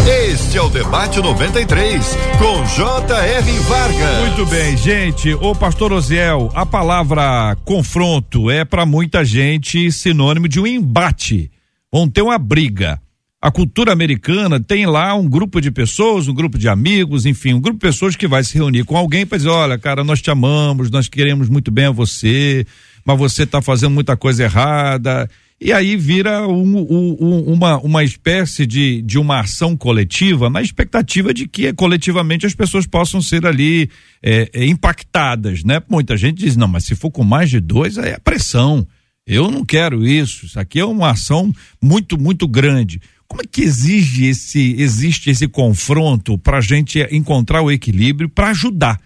[0.05, 2.05] Este é o Debate 93,
[2.37, 3.59] com J.R.
[3.59, 4.27] Vargas.
[4.27, 5.33] Muito bem, gente.
[5.35, 11.49] O pastor Osiel, a palavra confronto é para muita gente sinônimo de um embate.
[11.89, 12.99] Vão ter uma briga
[13.41, 17.61] a cultura americana tem lá um grupo de pessoas, um grupo de amigos, enfim, um
[17.61, 20.29] grupo de pessoas que vai se reunir com alguém para dizer, olha, cara, nós te
[20.29, 22.65] amamos, nós queremos muito bem a você,
[23.05, 25.29] mas você está fazendo muita coisa errada.
[25.61, 31.33] E aí vira um, um, uma, uma espécie de, de uma ação coletiva, na expectativa
[31.33, 33.89] de que coletivamente as pessoas possam ser ali
[34.21, 35.81] é, é, impactadas, né?
[35.89, 38.85] Muita gente diz, não, mas se for com mais de dois, aí é pressão.
[39.27, 40.45] Eu não quero isso.
[40.45, 42.99] Isso aqui é uma ação muito, muito grande.
[43.29, 48.49] Como é que exige esse, existe esse confronto para a gente encontrar o equilíbrio para
[48.49, 48.99] ajudar?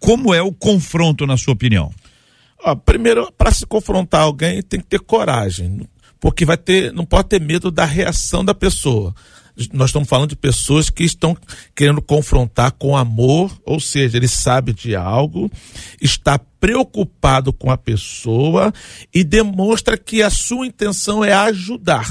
[0.00, 1.92] Como é o confronto, na sua opinião?
[2.64, 5.86] Ó, primeiro, para se confrontar alguém, tem que ter coragem,
[6.18, 9.14] porque vai ter, não pode ter medo da reação da pessoa.
[9.74, 11.36] Nós estamos falando de pessoas que estão
[11.74, 15.50] querendo confrontar com amor, ou seja, ele sabe de algo,
[16.00, 18.72] está preocupado com a pessoa
[19.14, 22.08] e demonstra que a sua intenção é ajudar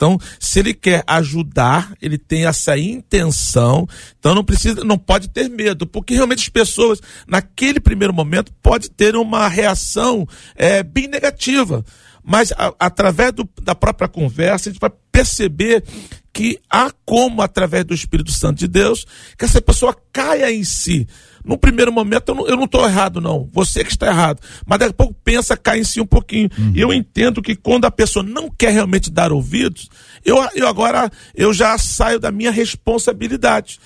[0.00, 3.86] então, se ele quer ajudar, ele tem essa intenção,
[4.18, 8.88] então não precisa, não pode ter medo, porque realmente as pessoas, naquele primeiro momento, pode
[8.88, 11.84] ter uma reação é, bem negativa.
[12.24, 15.84] Mas a, através do, da própria conversa, a gente vai perceber
[16.40, 21.06] que há como, através do Espírito Santo de Deus, que essa pessoa caia em si.
[21.44, 23.46] No primeiro momento, eu não estou errado, não.
[23.52, 24.40] Você que está errado.
[24.64, 26.48] Mas daqui a pouco pensa, cai em si um pouquinho.
[26.56, 26.72] Uhum.
[26.74, 29.90] Eu entendo que quando a pessoa não quer realmente dar ouvidos,
[30.24, 33.78] eu, eu agora eu já saio da minha responsabilidade.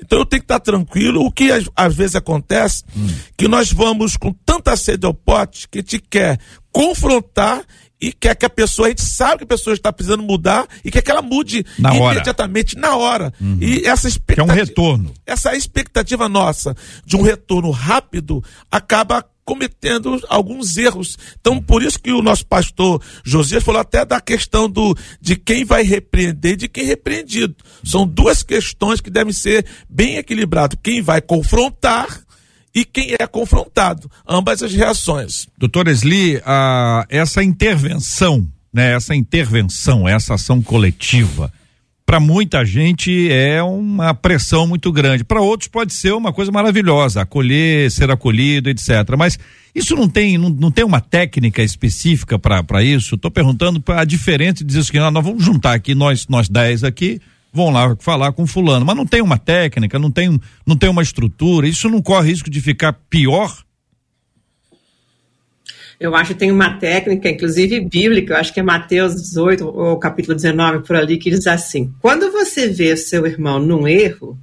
[0.00, 1.26] Então eu tenho que estar tranquilo.
[1.26, 3.06] O que às, às vezes acontece, hum.
[3.36, 6.38] que nós vamos com tanta sede ao pote que te quer
[6.72, 7.66] confrontar
[8.00, 10.90] e quer que a pessoa, a gente sabe que a pessoa está precisando mudar e
[10.90, 12.14] quer que ela mude Na hora.
[12.16, 13.32] imediatamente, na hora.
[13.60, 14.52] E essa Que é expectativa.
[14.52, 15.14] um retorno.
[15.26, 21.16] Essa expectativa nossa de um retorno rápido acaba cometendo alguns erros.
[21.40, 25.64] Então, por isso que o nosso pastor Josias falou até da questão do de quem
[25.64, 27.56] vai repreender e de quem é repreendido.
[27.82, 30.78] São duas questões que devem ser bem equilibradas.
[30.82, 32.20] Quem vai confrontar
[32.78, 34.08] e quem é confrontado.
[34.26, 35.48] Ambas as reações.
[35.58, 36.40] Doutor Esli,
[37.08, 41.52] essa intervenção, né, essa intervenção, essa ação coletiva,
[42.06, 45.24] para muita gente é uma pressão muito grande.
[45.24, 48.88] Para outros pode ser uma coisa maravilhosa, acolher, ser acolhido, etc.
[49.18, 49.36] Mas
[49.74, 53.16] isso não tem, não, não tem uma técnica específica para isso?
[53.16, 56.48] Estou perguntando para a diferença de dizer assim, ah, nós vamos juntar aqui, nós, nós
[56.48, 57.20] dez aqui,
[57.58, 58.86] vão lá falar com fulano.
[58.86, 61.66] Mas não tem uma técnica, não tem, não tem uma estrutura.
[61.66, 63.52] Isso não corre risco de ficar pior?
[65.98, 69.98] Eu acho que tem uma técnica, inclusive bíblica, eu acho que é Mateus 18 ou
[69.98, 74.38] capítulo 19 por ali, que diz assim: quando você vê seu irmão num erro,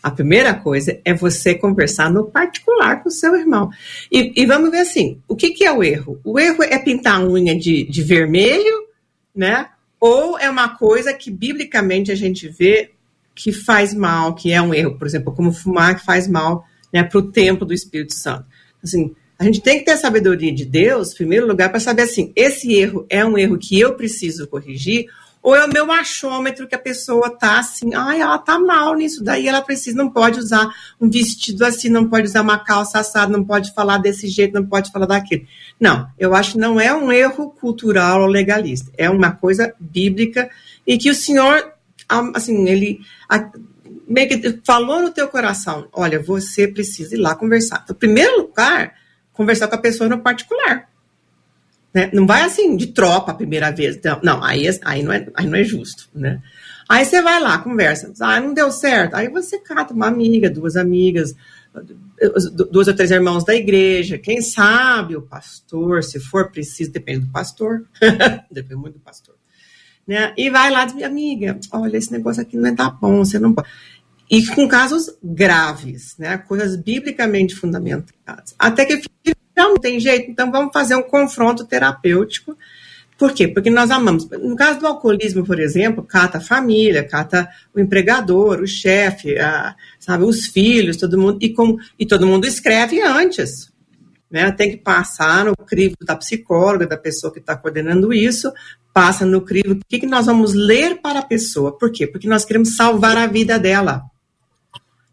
[0.00, 3.68] a primeira coisa é você conversar no particular com seu irmão.
[4.12, 6.20] E, e vamos ver assim: o que, que é o erro?
[6.22, 8.86] O erro é pintar a unha de, de vermelho,
[9.34, 9.66] né?
[10.02, 12.90] Ou é uma coisa que biblicamente a gente vê
[13.36, 17.04] que faz mal, que é um erro, por exemplo, como fumar que faz mal né,
[17.04, 18.44] para o templo do Espírito Santo.
[18.82, 22.02] Assim, a gente tem que ter a sabedoria de Deus, em primeiro lugar, para saber
[22.02, 25.06] assim, esse erro é um erro que eu preciso corrigir,
[25.42, 29.24] ou é o meu achômetro que a pessoa tá assim, ai, ela tá mal nisso,
[29.24, 33.32] daí ela precisa, não pode usar um vestido assim, não pode usar uma calça assada,
[33.32, 35.44] não pode falar desse jeito, não pode falar daquilo.
[35.80, 40.48] Não, eu acho que não é um erro cultural ou legalista, é uma coisa bíblica
[40.86, 41.72] e que o Senhor,
[42.34, 43.00] assim, ele
[44.64, 47.80] falou no teu coração, olha, você precisa ir lá conversar.
[47.82, 48.94] Então, em primeiro lugar,
[49.32, 50.88] conversar com a pessoa no particular.
[51.94, 52.10] Né?
[52.12, 53.98] Não vai assim, de tropa a primeira vez.
[54.02, 56.08] Não, não aí, é- aí, não é, aí não é justo.
[56.14, 56.40] Né?
[56.88, 58.12] Aí você vai lá, conversa.
[58.20, 59.14] Ah, não deu certo.
[59.14, 61.34] Aí você cata uma amiga, duas amigas,
[62.54, 64.18] du- duas ou três irmãos da igreja.
[64.18, 67.84] Quem sabe o pastor, se for preciso, depende do pastor.
[68.50, 69.34] depende muito do pastor.
[70.06, 70.32] Né?
[70.36, 73.52] E vai lá dizer, amiga, olha, esse negócio aqui não é tá bom, você não
[73.54, 73.68] pode.
[74.30, 76.38] E com casos graves, né?
[76.38, 78.54] Coisas biblicamente fundamentadas.
[78.58, 79.02] Até que
[79.56, 82.56] não tem jeito, então vamos fazer um confronto terapêutico.
[83.18, 83.46] Por quê?
[83.46, 84.28] Porque nós amamos.
[84.30, 89.76] No caso do alcoolismo, por exemplo, cata a família, cata o empregador, o chefe, a-
[90.00, 93.70] sabe, os filhos, todo mundo, e, com, e todo mundo escreve antes.
[94.30, 94.50] Né?
[94.50, 98.50] Tem que passar no crivo da psicóloga, da pessoa que está coordenando isso,
[98.92, 99.74] passa no crivo.
[99.74, 101.78] O que, que nós vamos ler para a pessoa?
[101.78, 102.06] Por quê?
[102.06, 104.02] Porque nós queremos salvar a vida dela.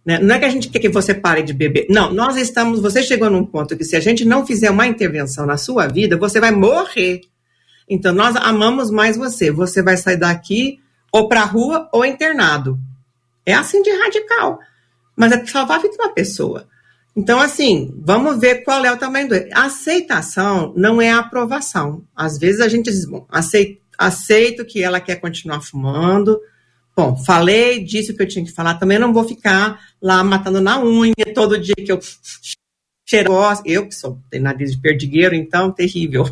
[0.06, 0.20] Né?
[0.20, 1.88] Não é que a gente quer que você pare de beber.
[1.90, 2.80] Não, nós estamos.
[2.82, 6.18] Você chegou num ponto que se a gente não fizer uma intervenção na sua vida,
[6.18, 7.22] você vai morrer.
[7.88, 9.52] Então nós amamos mais você.
[9.52, 10.80] Você vai sair daqui
[11.12, 12.80] ou para rua ou internado.
[13.46, 14.60] É assim de radical.
[15.16, 16.68] Mas é para salvar a vida de uma pessoa.
[17.16, 22.04] Então, assim, vamos ver qual é o tamanho do aceitação não é aprovação.
[22.16, 26.40] Às vezes a gente diz, bom, aceito, aceito que ela quer continuar fumando.
[27.00, 28.74] Bom, falei, disse o que eu tinha que falar.
[28.74, 31.98] Também não vou ficar lá matando na unha todo dia que eu
[33.08, 33.32] cheiro.
[33.64, 36.26] Eu que sou, tenho nariz de perdigueiro, então, terrível.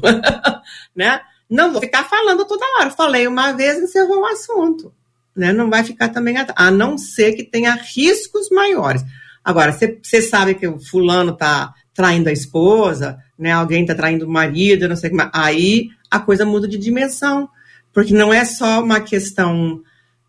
[0.94, 1.22] né?
[1.50, 2.90] Não vou ficar falando toda hora.
[2.90, 4.94] Falei uma vez, encerrou o assunto.
[5.34, 5.54] Né?
[5.54, 9.06] Não vai ficar também, a não ser que tenha riscos maiores.
[9.46, 13.54] Agora, você sabe que o fulano tá traindo a esposa, né?
[13.54, 15.30] Alguém tá traindo o marido, não sei como.
[15.32, 17.48] Aí a coisa muda de dimensão.
[17.94, 19.82] Porque não é só uma questão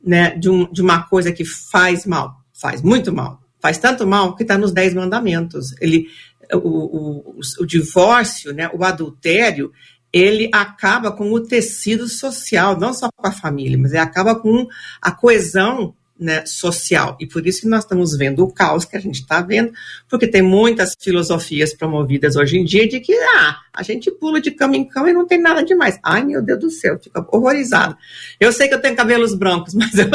[0.04, 3.40] né, de, um, de uma coisa que faz mal, faz muito mal.
[3.60, 5.74] Faz tanto mal que está nos Dez Mandamentos.
[5.80, 6.06] Ele,
[6.54, 9.72] o, o, o divórcio, né, o adultério,
[10.12, 14.66] ele acaba com o tecido social, não só com a família, mas ele acaba com
[15.02, 17.16] a coesão né, social.
[17.20, 19.72] E por isso que nós estamos vendo o caos que a gente está vendo,
[20.08, 24.50] porque tem muitas filosofias promovidas hoje em dia de que ah, a gente pula de
[24.50, 25.98] cama em cama e não tem nada demais.
[26.02, 27.96] Ai, meu Deus do céu, fica horrorizado.
[28.40, 30.08] Eu sei que eu tenho cabelos brancos, mas eu,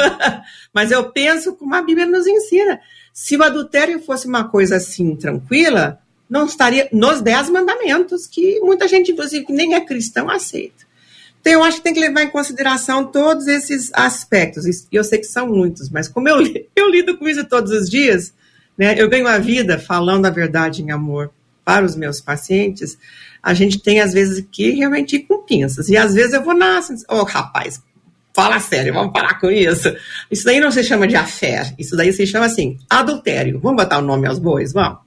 [0.73, 2.79] mas eu penso como a Bíblia nos ensina.
[3.13, 8.87] Se o adultério fosse uma coisa assim tranquila, não estaria nos dez mandamentos, que muita
[8.87, 10.83] gente, inclusive, que nem é cristão, aceita.
[11.43, 14.65] Então, eu acho que tem que levar em consideração todos esses aspectos.
[14.65, 16.37] E eu sei que são muitos, mas como eu,
[16.73, 18.33] eu lido com isso todos os dias,
[18.77, 21.31] né, eu ganho a vida falando a verdade em amor
[21.65, 22.97] para os meus pacientes,
[23.41, 25.89] a gente tem, às vezes, que realmente ir com pinças.
[25.89, 26.79] E, às vezes, eu vou na...
[26.79, 27.81] Ô, oh, rapaz,
[28.33, 29.93] fala sério, vamos parar com isso.
[30.31, 33.59] Isso daí não se chama de affair, isso daí se chama, assim, adultério.
[33.59, 34.71] Vamos botar o nome aos bois?
[34.71, 34.99] Vamos.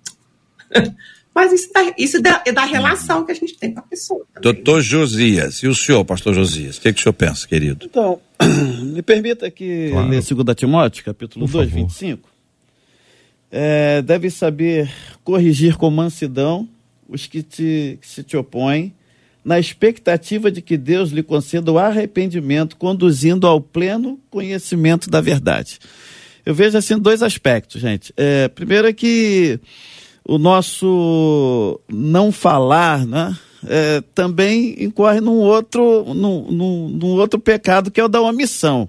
[1.37, 4.25] mas isso, dá, isso dá, é da relação que a gente tem com a pessoa.
[4.33, 4.55] Também.
[4.55, 7.85] Doutor Josias, e o senhor, pastor Josias, o que, que o senhor pensa, querido?
[7.85, 8.19] Então,
[8.83, 10.09] me permita que Claro.
[10.09, 11.83] ler 2 Timóteo, capítulo Por 2, favor.
[11.85, 12.29] 25.
[13.53, 14.91] É, deve saber
[15.23, 16.67] corrigir com mansidão
[17.07, 18.95] os que, te, que se te opõem,
[19.45, 25.79] na expectativa de que Deus lhe conceda o arrependimento, conduzindo ao pleno conhecimento da verdade.
[26.47, 28.11] Eu vejo assim dois aspectos, gente.
[28.17, 29.61] É, primeiro é que
[30.27, 33.37] o nosso não falar, né?
[33.67, 38.89] é, também incorre num outro, num, num, num outro pecado que é o da omissão.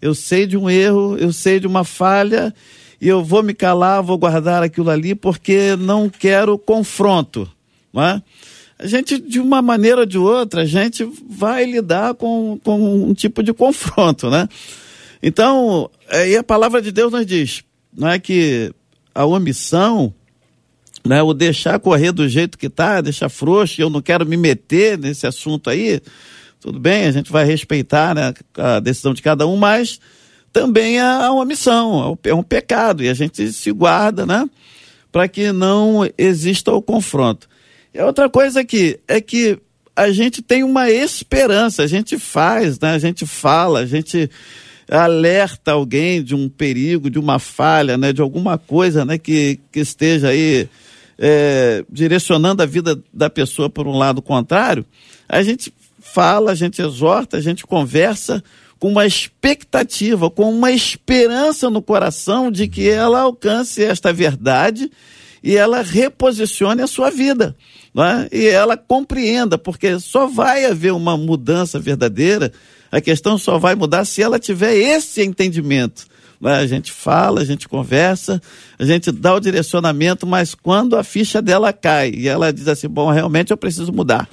[0.00, 2.54] Eu sei de um erro, eu sei de uma falha
[3.00, 7.48] e eu vou me calar, vou guardar aquilo ali porque não quero confronto,
[7.92, 8.22] não é?
[8.78, 13.14] A gente, de uma maneira ou de outra, a gente vai lidar com, com um
[13.14, 14.48] tipo de confronto, né?
[15.22, 17.62] Então, aí a palavra de Deus nos diz,
[17.96, 18.72] não é que
[19.14, 20.12] a omissão,
[21.06, 24.98] né, o deixar correr do jeito que tá, deixar frouxo, eu não quero me meter
[24.98, 26.00] nesse assunto aí,
[26.60, 30.00] tudo bem, a gente vai respeitar né, a decisão de cada um, mas
[30.50, 34.48] também é a omissão, é um pecado, e a gente se guarda, né,
[35.12, 37.48] para que não exista o confronto.
[37.92, 39.58] E outra coisa aqui é que
[39.94, 44.30] a gente tem uma esperança, a gente faz, né, a gente fala, a gente
[44.90, 49.80] alerta alguém de um perigo, de uma falha, né, de alguma coisa né, que, que
[49.80, 50.68] esteja aí
[51.18, 54.84] é, direcionando a vida da pessoa por um lado contrário,
[55.28, 58.42] a gente fala, a gente exorta, a gente conversa
[58.78, 64.90] com uma expectativa, com uma esperança no coração de que ela alcance esta verdade
[65.42, 67.56] e ela reposicione a sua vida.
[67.94, 68.28] né?
[68.32, 72.52] E ela compreenda, porque só vai haver uma mudança verdadeira,
[72.90, 76.06] a questão só vai mudar se ela tiver esse entendimento.
[76.42, 78.40] A gente fala, a gente conversa,
[78.78, 82.88] a gente dá o direcionamento, mas quando a ficha dela cai e ela diz assim:
[82.88, 84.28] bom, realmente eu preciso mudar.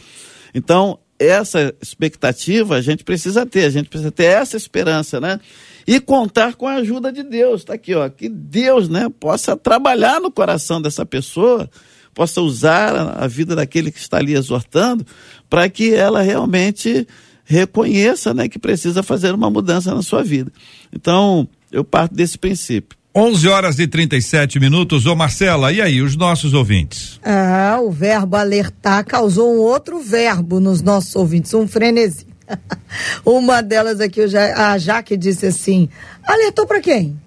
[0.54, 5.40] Então, essa expectativa a gente precisa ter, a gente precisa ter essa esperança, né?
[5.86, 7.62] E contar com a ajuda de Deus.
[7.62, 11.70] Está aqui, ó, que Deus, né, possa trabalhar no coração dessa pessoa,
[12.14, 15.06] possa usar a, a vida daquele que está ali exortando,
[15.50, 17.08] para que ela realmente
[17.44, 20.52] reconheça, né, que precisa fazer uma mudança na sua vida.
[20.94, 22.98] Então, eu parto desse princípio.
[23.14, 25.06] 11 horas e 37 minutos.
[25.06, 27.20] Ô Marcela, e aí, os nossos ouvintes?
[27.24, 32.26] Ah, o verbo alertar causou um outro verbo nos nossos ouvintes, um frenesi.
[33.26, 34.22] Uma delas aqui,
[34.56, 35.90] a Jaque disse assim:
[36.24, 37.20] alertou para quem?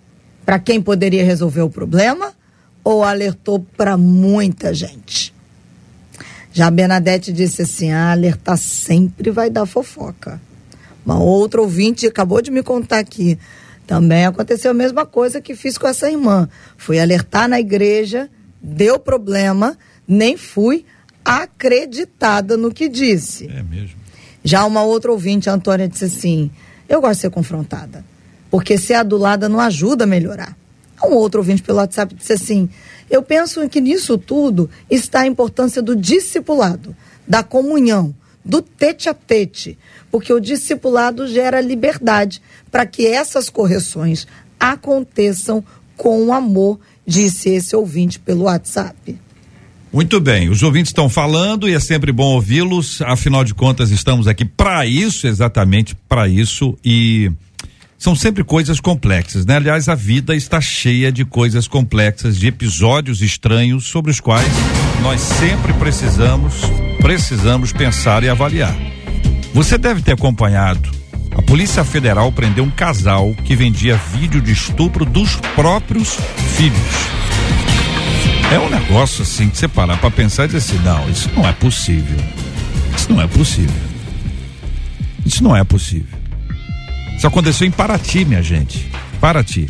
[0.45, 2.33] Para quem poderia resolver o problema
[2.83, 5.35] ou alertou para muita gente?
[6.53, 10.41] Já a Bernadette disse assim: ah, alertar sempre vai dar fofoca.
[11.05, 13.39] Uma outra ouvinte acabou de me contar aqui.
[13.87, 16.49] Também aconteceu a mesma coisa que fiz com essa irmã.
[16.76, 18.30] Fui alertar na igreja,
[18.62, 19.76] deu problema,
[20.09, 20.85] nem fui
[21.24, 23.47] acreditada no que disse.
[23.47, 23.97] É mesmo.
[24.43, 26.51] Já uma outra ouvinte, a Antônia, disse assim:
[26.89, 28.05] Eu gosto de ser confrontada,
[28.51, 30.57] porque ser adulada não ajuda a melhorar.
[31.03, 32.68] Um outro ouvinte pelo WhatsApp disse assim:
[33.11, 36.95] Eu penso que nisso tudo está a importância do discipulado,
[37.26, 38.14] da comunhão,
[38.45, 39.79] do tete a tete,
[40.11, 44.27] porque o discipulado gera liberdade para que essas correções
[44.61, 45.65] aconteçam
[45.97, 49.19] com amor, disse esse ouvinte pelo WhatsApp.
[49.93, 54.27] Muito bem, os ouvintes estão falando e é sempre bom ouvi-los, afinal de contas estamos
[54.27, 57.31] aqui para isso, exatamente para isso e
[57.97, 59.57] são sempre coisas complexas, né?
[59.57, 64.53] Aliás, a vida está cheia de coisas complexas, de episódios estranhos sobre os quais
[65.05, 66.63] nós sempre precisamos,
[66.99, 68.75] precisamos pensar e avaliar.
[69.53, 70.91] Você deve ter acompanhado.
[71.37, 76.17] A Polícia Federal prendeu um casal que vendia vídeo de estupro dos próprios
[76.57, 76.79] filhos.
[78.51, 81.47] É um negócio assim que você parar pra pensar e dizer assim, não, isso não
[81.47, 82.19] é possível.
[82.97, 83.83] Isso não é possível.
[85.27, 86.19] Isso não é possível.
[87.15, 88.91] Isso aconteceu em Paraty, minha gente.
[89.21, 89.69] Paraty.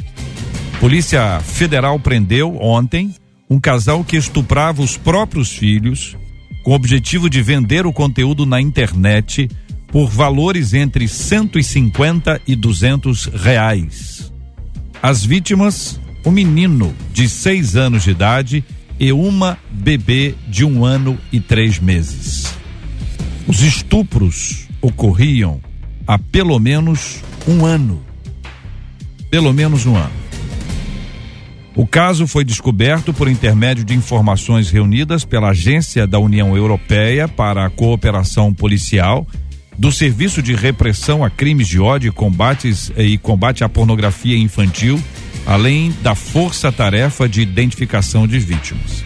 [0.79, 3.13] Polícia Federal prendeu ontem
[3.49, 6.17] um casal que estuprava os próprios filhos
[6.63, 9.49] com o objetivo de vender o conteúdo na internet
[9.89, 14.33] por valores entre 150 e 200 reais.
[15.03, 18.65] As vítimas, um menino de seis anos de idade
[18.99, 22.55] e uma bebê de um ano e três meses.
[23.47, 25.61] Os estupros ocorriam
[26.07, 28.03] há pelo menos um ano.
[29.31, 30.24] Pelo menos um ano.
[31.77, 37.67] O caso foi descoberto por intermédio de informações reunidas pela Agência da União Europeia para
[37.67, 39.27] a Cooperação Policial,
[39.77, 45.03] do Serviço de Repressão a Crimes de Ódio e, combates, e Combate à Pornografia Infantil,
[45.45, 49.05] além da Força Tarefa de Identificação de Vítimas.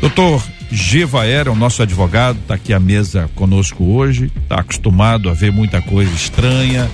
[0.00, 5.34] Doutor Gevaer é o nosso advogado, está aqui à mesa conosco hoje, está acostumado a
[5.34, 6.90] ver muita coisa estranha,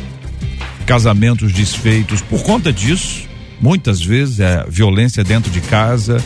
[0.85, 3.32] casamentos desfeitos por conta disso.
[3.62, 6.16] Muitas vezes é violência dentro de casa,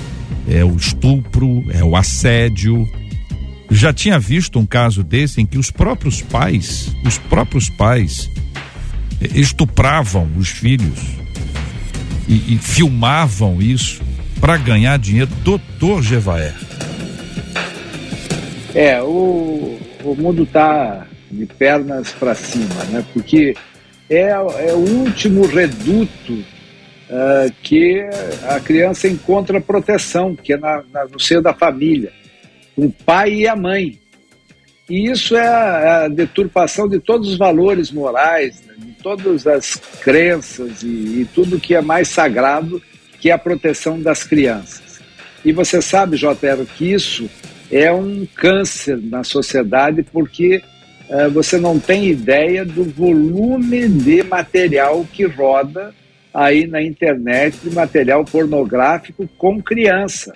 [0.49, 2.89] é o estupro, é o assédio.
[3.71, 8.31] Já tinha visto um caso desse em que os próprios pais, os próprios pais
[9.21, 10.99] eh, estupravam os filhos
[12.27, 14.01] e, e filmavam isso
[14.41, 15.31] para ganhar dinheiro.
[15.45, 16.55] Doutor Gevaer.
[18.75, 23.05] É, o, o mundo está de pernas para cima, né?
[23.13, 23.55] Porque
[24.09, 26.56] é, é o último reduto
[27.11, 28.05] uh, que
[28.49, 32.13] a criança encontra proteção, que é na, na, no seio da família,
[32.77, 33.99] o pai e a mãe.
[34.89, 38.75] E isso é a, a deturpação de todos os valores morais, né?
[38.79, 42.81] de todas as crenças e, e tudo que é mais sagrado,
[43.21, 45.01] que é a proteção das crianças.
[45.45, 47.29] E você sabe, JR, que isso
[47.71, 50.63] é um câncer na sociedade porque
[51.09, 55.95] uh, você não tem ideia do volume de material que roda
[56.37, 60.35] aí na internet, de material pornográfico com criança.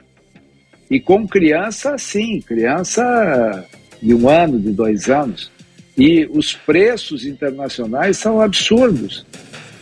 [0.90, 3.66] E com criança, sim, criança
[4.02, 5.52] de um ano, de dois anos.
[5.98, 9.26] E os preços internacionais são absurdos.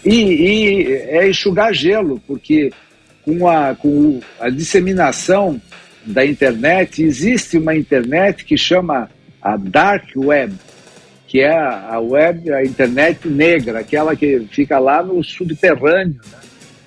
[0.04, 2.72] E, e é enxugar gelo, porque
[3.22, 5.60] com a, com a disseminação
[6.04, 9.08] da internet, existe uma internet que chama
[9.40, 10.52] a Dark Web,
[11.28, 16.38] que é a web, a internet negra, aquela que fica lá no subterrâneo, né?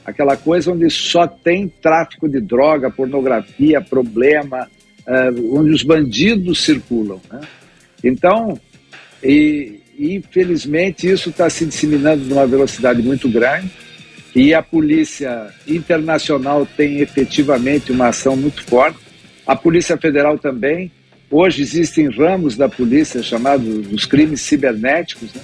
[0.04, 4.68] aquela coisa onde só tem tráfico de droga, pornografia, problema,
[5.08, 7.22] uh, onde os bandidos circulam.
[7.32, 7.40] Né?
[8.04, 8.60] Então,
[9.24, 13.72] e, infelizmente, isso está se disseminando numa velocidade muito grande
[14.36, 19.12] e a polícia internacional tem efetivamente uma ação muito forte
[19.46, 20.92] a Polícia Federal também.
[21.32, 25.42] Hoje existem ramos da polícia chamados os crimes cibernéticos, né?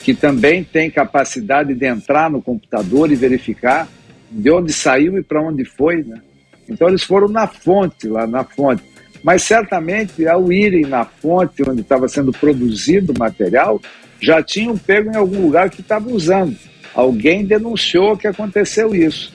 [0.00, 3.88] que também tem capacidade de entrar no computador e verificar
[4.28, 6.02] de onde saiu e para onde foi.
[6.02, 6.20] Né?
[6.68, 8.82] Então eles foram na fonte, lá na fonte.
[9.22, 13.80] Mas certamente, ao irem na fonte onde estava sendo produzido o material,
[14.20, 16.56] já tinham pego em algum lugar que estava usando.
[16.92, 19.32] Alguém denunciou que aconteceu isso.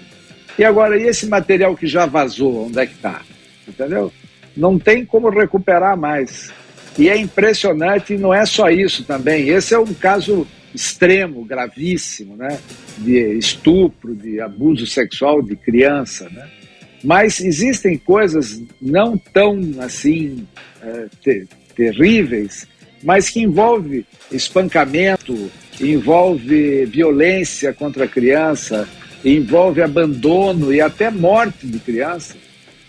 [0.60, 3.22] E agora, e esse material que já vazou, onde é que está?
[3.68, 4.12] entendeu?
[4.58, 6.52] Não tem como recuperar mais.
[6.98, 9.50] E é impressionante, e não é só isso também.
[9.50, 12.60] Esse é um caso extremo, gravíssimo, né?
[12.98, 16.50] De estupro, de abuso sexual de criança, né?
[17.04, 20.48] Mas existem coisas não tão assim
[20.82, 22.68] é, ter, terríveis,
[23.04, 28.90] mas que envolve espancamento, envolve violência contra a criança,
[29.24, 32.36] envolve abandono e até morte de criança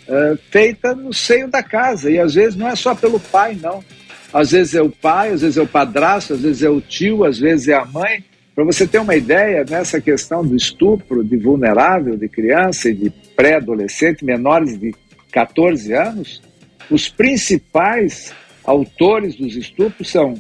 [0.08, 2.10] uh, feita no seio da casa.
[2.10, 3.84] E às vezes não é só pelo pai, não.
[4.32, 7.24] Às vezes é o pai, às vezes é o padrasto, às vezes é o tio,
[7.24, 8.24] às vezes é a mãe.
[8.54, 13.10] Para você ter uma ideia, nessa questão do estupro de vulnerável, de criança e de
[13.36, 14.92] pré-adolescente, menores de
[15.30, 16.42] 14 anos,
[16.90, 18.32] os principais
[18.64, 20.34] autores dos estupros são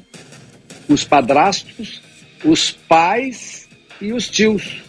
[0.88, 2.02] os padrastos,
[2.44, 3.68] os pais
[4.00, 4.82] e os tios.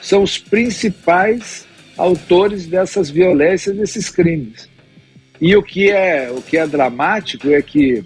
[0.00, 1.66] São os principais
[1.98, 4.68] autores dessas violências, desses crimes.
[5.40, 8.04] E o que é, o que é dramático é que,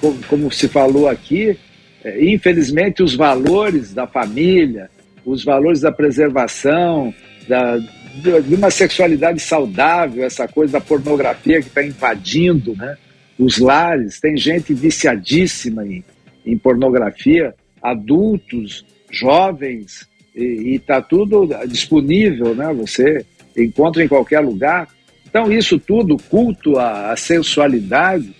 [0.00, 1.56] como, como se falou aqui,
[2.04, 4.90] é, infelizmente os valores da família,
[5.24, 7.14] os valores da preservação,
[7.48, 12.96] da, de uma sexualidade saudável, essa coisa da pornografia que está invadindo né,
[13.38, 14.20] os lares.
[14.20, 16.04] Tem gente viciadíssima em,
[16.44, 22.72] em pornografia, adultos, jovens, e está tudo disponível, né?
[22.74, 23.24] Você
[23.56, 24.88] encontra em qualquer lugar.
[25.28, 28.34] Então, isso tudo, culto à, sensualidade,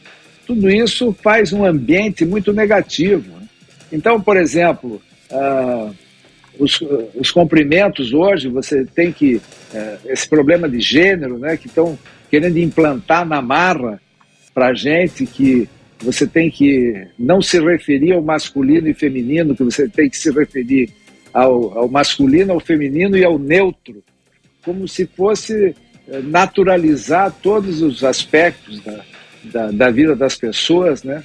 [0.47, 3.30] tudo isso faz um ambiente muito negativo.
[3.38, 3.47] Né?
[3.93, 5.95] Então, por exemplo, uh,
[6.59, 6.80] os,
[7.14, 9.36] os comprimentos hoje, você tem que.
[9.36, 11.97] Uh, esse problema de gênero, né, que estão
[12.28, 14.01] querendo implantar na marra
[14.53, 15.68] para gente que
[16.01, 20.30] você tem que não se referir ao masculino e feminino, que você tem que se
[20.30, 20.91] referir
[21.33, 24.03] ao, ao masculino, ao feminino e ao neutro,
[24.64, 25.74] como se fosse
[26.09, 29.01] eh, naturalizar todos os aspectos da,
[29.45, 31.22] da, da, vida das pessoas, né?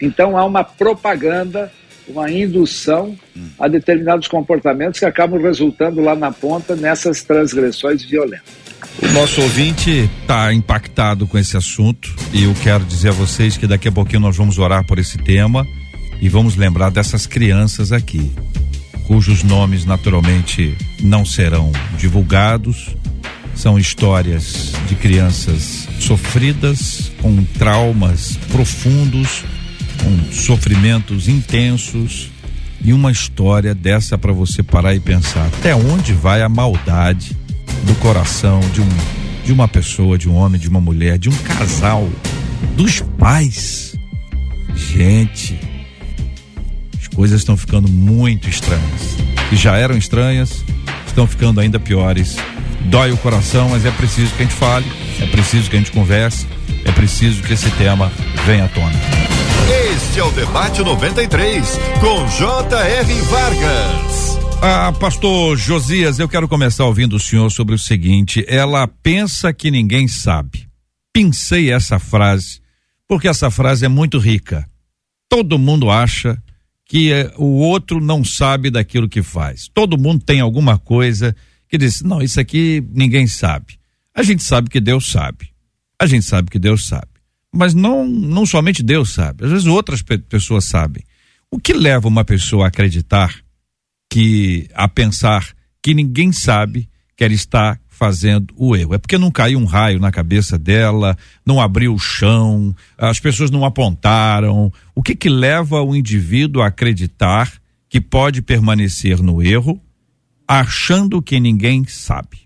[0.00, 1.70] Então há uma propaganda,
[2.08, 3.16] uma indução
[3.58, 8.70] a determinados comportamentos que acabam resultando lá na ponta nessas transgressões violentas.
[9.02, 13.66] O nosso ouvinte está impactado com esse assunto e eu quero dizer a vocês que
[13.66, 15.66] daqui a pouquinho nós vamos orar por esse tema
[16.20, 18.32] e vamos lembrar dessas crianças aqui
[19.10, 22.94] cujos nomes naturalmente não serão divulgados,
[23.56, 29.44] São histórias de crianças sofridas, com traumas profundos,
[30.00, 32.30] com sofrimentos intensos.
[32.82, 37.36] E uma história dessa para você parar e pensar até onde vai a maldade
[37.84, 38.88] do coração de um
[39.44, 42.08] de uma pessoa, de um homem, de uma mulher, de um casal,
[42.76, 43.96] dos pais.
[44.76, 45.58] Gente,
[47.14, 49.16] coisas estão ficando muito estranhas.
[49.52, 50.64] E já eram estranhas,
[51.06, 52.36] estão ficando ainda piores.
[52.86, 54.86] Dói o coração, mas é preciso que a gente fale,
[55.20, 56.46] é preciso que a gente converse,
[56.84, 58.10] é preciso que esse tema
[58.46, 58.98] venha à tona.
[59.92, 63.20] Este é o Debate 93, com J.R.
[63.22, 64.38] Vargas.
[64.62, 69.70] Ah, pastor Josias, eu quero começar ouvindo o senhor sobre o seguinte: ela pensa que
[69.70, 70.68] ninguém sabe.
[71.12, 72.60] Pensei essa frase,
[73.08, 74.66] porque essa frase é muito rica.
[75.28, 76.36] Todo mundo acha
[76.90, 79.70] que eh, o outro não sabe daquilo que faz.
[79.72, 81.36] Todo mundo tem alguma coisa
[81.68, 83.78] que diz: não, isso aqui ninguém sabe.
[84.12, 85.50] A gente sabe que Deus sabe.
[85.96, 87.06] A gente sabe que Deus sabe.
[87.54, 91.04] Mas não, não somente Deus sabe, às vezes outras pe pessoas sabem.
[91.48, 93.36] O que leva uma pessoa a acreditar
[94.10, 95.48] que a pensar
[95.80, 98.94] que ninguém sabe que ela está fazendo o erro.
[98.94, 103.50] É porque não caiu um raio na cabeça dela, não abriu o chão, as pessoas
[103.50, 104.72] não apontaram.
[104.94, 107.52] O que que leva o indivíduo a acreditar
[107.90, 109.78] que pode permanecer no erro,
[110.48, 112.38] achando que ninguém sabe?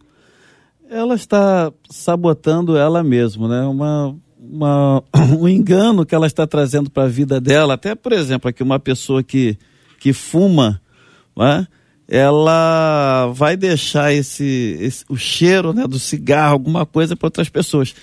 [0.90, 3.64] Ela está sabotando ela mesma, né?
[3.64, 5.05] Uma, uma,
[5.38, 7.74] um engano que ela está trazendo para a vida dela.
[7.74, 9.57] Até, por exemplo, aqui uma pessoa que,
[10.00, 10.80] que fuma,
[11.36, 11.68] né?
[12.09, 17.94] Ela vai deixar esse, esse, o cheiro né, do cigarro, alguma coisa para outras pessoas.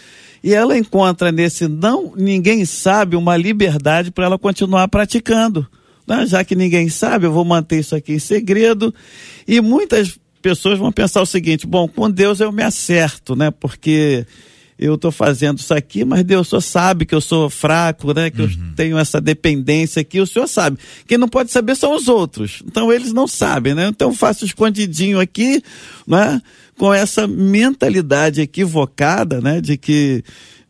[0.44, 5.68] E ela encontra nesse não ninguém sabe uma liberdade para ela continuar praticando.
[6.08, 6.26] Né?
[6.26, 8.94] Já que ninguém sabe, eu vou manter isso aqui em segredo.
[9.48, 13.52] E muitas pessoas vão pensar o seguinte: bom, com Deus eu me acerto, né?
[13.52, 14.26] Porque
[14.82, 18.32] eu estou fazendo isso aqui, mas Deus só sabe que eu sou fraco, né?
[18.32, 18.48] Que uhum.
[18.48, 20.80] eu tenho essa dependência aqui, o senhor sabe.
[21.08, 22.64] Quem não pode saber são os outros.
[22.66, 23.90] Então eles não sabem, né?
[23.90, 25.62] Então eu faço escondidinho aqui,
[26.08, 26.42] né?
[26.80, 29.62] Com essa mentalidade equivocada, né?
[29.62, 30.24] De que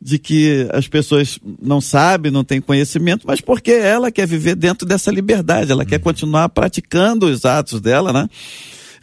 [0.03, 4.85] de que as pessoas não sabem, não têm conhecimento, mas porque ela quer viver dentro
[4.85, 5.89] dessa liberdade, ela uhum.
[5.89, 8.27] quer continuar praticando os atos dela, né?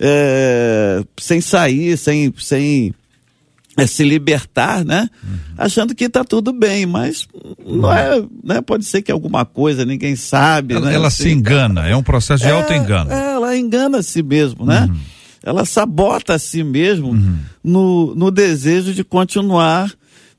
[0.00, 2.92] É, sem sair, sem, sem
[3.78, 5.08] é se libertar, né?
[5.22, 5.38] Uhum.
[5.56, 7.28] Achando que está tudo bem, mas
[7.64, 8.60] não é, né?
[8.60, 10.74] Pode ser que alguma coisa, ninguém sabe.
[10.74, 10.94] Ela, né?
[10.94, 13.12] ela assim, se engana, é um processo de é, auto-engano.
[13.12, 14.88] É, ela engana a si mesmo, né?
[14.90, 14.98] Uhum.
[15.44, 17.38] Ela sabota a si mesmo uhum.
[17.62, 19.90] no, no desejo de continuar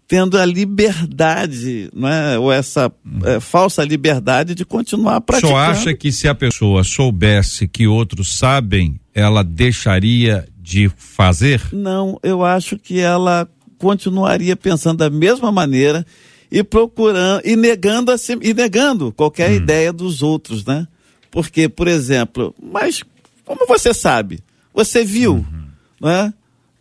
[0.10, 2.38] tendo a liberdade, né?
[2.40, 2.92] ou essa
[3.24, 5.54] é, falsa liberdade de continuar praticando.
[5.54, 11.60] Só acha que se a pessoa soubesse que outros sabem, ela deixaria de fazer?
[11.74, 13.50] Não, eu acho que ela
[13.80, 16.06] continuaria pensando da mesma maneira
[16.52, 19.56] e procurando e negando assim, e negando qualquer hum.
[19.56, 20.88] ideia dos outros, né?
[21.32, 23.04] Porque, por exemplo, mas
[23.44, 24.40] como você sabe?
[24.72, 25.66] Você viu, uhum.
[26.00, 26.32] né?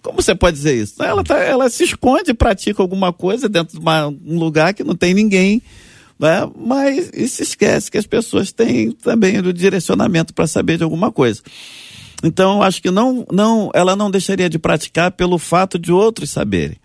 [0.02, 1.02] Como você pode dizer isso?
[1.02, 4.94] Ela, tá, ela se esconde, pratica alguma coisa dentro de uma, um lugar que não
[4.94, 5.62] tem ninguém,
[6.18, 6.48] né?
[6.56, 11.10] mas e se esquece que as pessoas têm também o direcionamento para saber de alguma
[11.10, 11.42] coisa.
[12.22, 16.76] Então, acho que não, não, ela não deixaria de praticar pelo fato de outros saberem.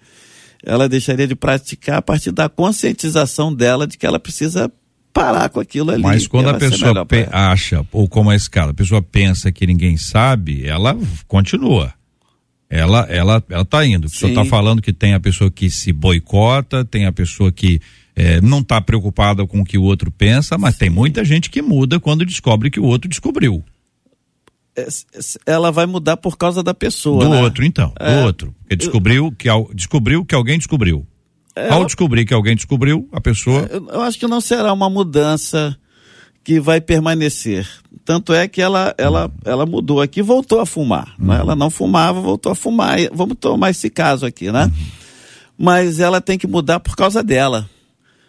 [0.64, 4.72] Ela deixaria de praticar a partir da conscientização dela de que ela precisa
[5.12, 6.02] parar com aquilo ali.
[6.02, 10.66] Mas quando a pessoa acha, ou como a escala, a pessoa pensa que ninguém sabe,
[10.66, 11.94] ela continua.
[12.70, 14.06] Ela, ela, ela tá indo.
[14.06, 17.80] O senhor está falando que tem a pessoa que se boicota, tem a pessoa que
[18.16, 21.62] é, não está preocupada com o que o outro pensa, mas tem muita gente que
[21.62, 23.64] muda quando descobre que o outro descobriu.
[24.76, 24.88] É,
[25.46, 27.24] ela vai mudar por causa da pessoa.
[27.24, 27.42] Do né?
[27.42, 27.94] outro, então.
[28.00, 28.56] É, do outro.
[28.62, 31.06] Porque descobriu que, descobriu que alguém descobriu.
[31.56, 33.68] É, Ao descobrir que alguém descobriu, a pessoa.
[33.70, 35.78] Eu, eu, acho que não será uma mudança
[36.44, 37.68] que vai permanecer.
[38.04, 41.14] Tanto é que ela, ela, ela mudou aqui e voltou a fumar.
[41.20, 41.28] Uhum.
[41.28, 41.40] Né?
[41.40, 42.98] Ela não fumava, voltou a fumar.
[43.14, 44.66] Vamos tomar esse caso aqui, né?
[44.66, 44.72] Uhum.
[45.56, 47.70] Mas ela tem que mudar por causa dela.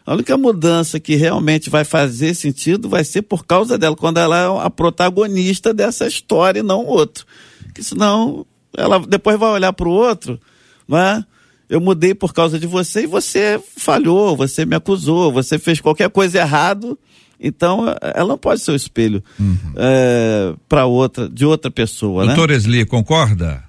[0.07, 4.39] A única mudança que realmente vai fazer sentido vai ser por causa dela, quando ela
[4.39, 7.25] é a protagonista dessa história e não o outro.
[7.63, 8.47] Porque senão
[8.77, 10.39] ela depois vai olhar para o outro,
[10.87, 11.25] não é?
[11.69, 16.11] Eu mudei por causa de você e você falhou, você me acusou, você fez qualquer
[16.11, 16.99] coisa errado.
[17.41, 19.57] Então, ela não pode ser o espelho uhum.
[19.77, 22.27] é, para outra, de outra pessoa.
[22.27, 22.57] Doutor né?
[22.57, 23.65] Esli, concorda?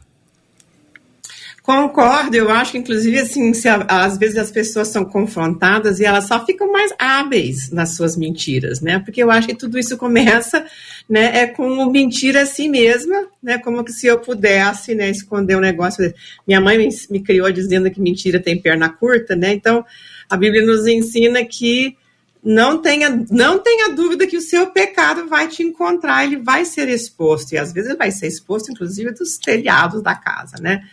[1.66, 6.26] Concordo, eu acho que inclusive assim, se às vezes as pessoas são confrontadas e elas
[6.26, 9.00] só ficam mais hábeis nas suas mentiras, né?
[9.00, 10.64] Porque eu acho que tudo isso começa,
[11.10, 13.58] né, é com mentira a si mesma, né?
[13.58, 16.14] Como que se eu pudesse, né, esconder um negócio.
[16.46, 19.52] Minha mãe me, me criou dizendo que mentira tem perna curta, né?
[19.52, 19.84] Então,
[20.30, 21.98] a Bíblia nos ensina que
[22.44, 26.88] não tenha, não tenha dúvida que o seu pecado vai te encontrar, ele vai ser
[26.90, 30.84] exposto, e às vezes vai ser exposto, inclusive, dos telhados da casa, né?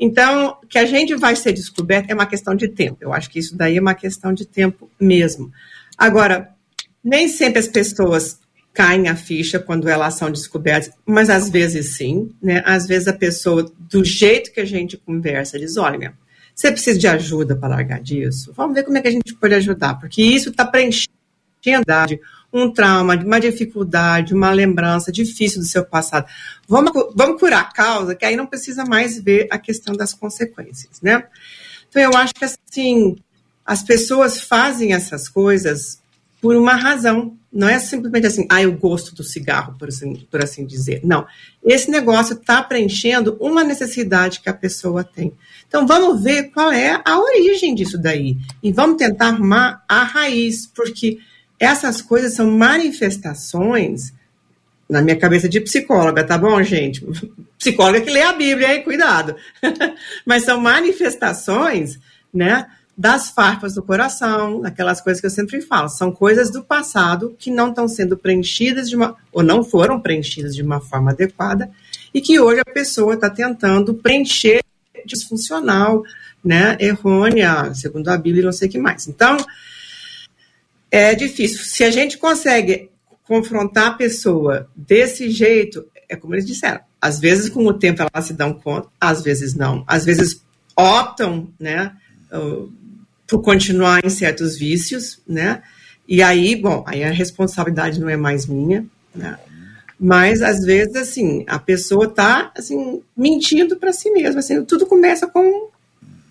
[0.00, 2.96] Então, que a gente vai ser descoberto é uma questão de tempo.
[3.02, 5.52] Eu acho que isso daí é uma questão de tempo mesmo.
[5.96, 6.48] Agora,
[7.04, 8.40] nem sempre as pessoas
[8.72, 12.62] caem a ficha quando elas são descobertas, mas às vezes sim, né?
[12.64, 16.14] Às vezes a pessoa, do jeito que a gente conversa, diz: olha,
[16.54, 18.52] você precisa de ajuda para largar disso?
[18.56, 21.10] Vamos ver como é que a gente pode ajudar, porque isso está preenchendo
[22.52, 26.26] um trauma, uma dificuldade, uma lembrança difícil do seu passado.
[26.68, 31.00] Vamos, vamos curar a causa, que aí não precisa mais ver a questão das consequências,
[31.00, 31.24] né?
[31.88, 33.16] Então, eu acho que, assim,
[33.64, 36.00] as pessoas fazem essas coisas
[36.40, 37.36] por uma razão.
[37.52, 41.00] Não é simplesmente assim, ah, eu gosto do cigarro, por assim, por assim dizer.
[41.04, 41.26] Não.
[41.64, 45.32] Esse negócio está preenchendo uma necessidade que a pessoa tem.
[45.66, 48.36] Então, vamos ver qual é a origem disso daí.
[48.62, 51.18] E vamos tentar arrumar a raiz, porque
[51.60, 54.14] essas coisas são manifestações,
[54.88, 57.06] na minha cabeça de psicóloga, tá bom, gente?
[57.58, 58.82] Psicóloga que lê a Bíblia, hein?
[58.82, 59.36] Cuidado.
[60.24, 62.00] Mas são manifestações,
[62.32, 62.66] né?
[62.96, 67.50] Das farpas do coração, aquelas coisas que eu sempre falo, são coisas do passado que
[67.50, 71.70] não estão sendo preenchidas de uma, ou não foram preenchidas de uma forma adequada,
[72.12, 74.60] e que hoje a pessoa está tentando preencher
[75.06, 76.02] disfuncional,
[76.44, 79.06] né, errônea, segundo a Bíblia, não sei o que mais.
[79.08, 79.36] Então,
[80.90, 81.58] é difícil.
[81.64, 82.90] Se a gente consegue
[83.24, 88.26] confrontar a pessoa desse jeito, é como eles disseram, às vezes com o tempo elas
[88.26, 89.84] se dão conta, às vezes não.
[89.86, 90.42] Às vezes
[90.76, 91.92] optam, né,
[93.26, 95.62] por continuar em certos vícios, né,
[96.08, 98.84] e aí, bom, aí a responsabilidade não é mais minha,
[99.14, 99.38] né,
[99.98, 105.26] mas às vezes, assim, a pessoa tá, assim, mentindo para si mesma, assim, tudo começa
[105.26, 105.68] com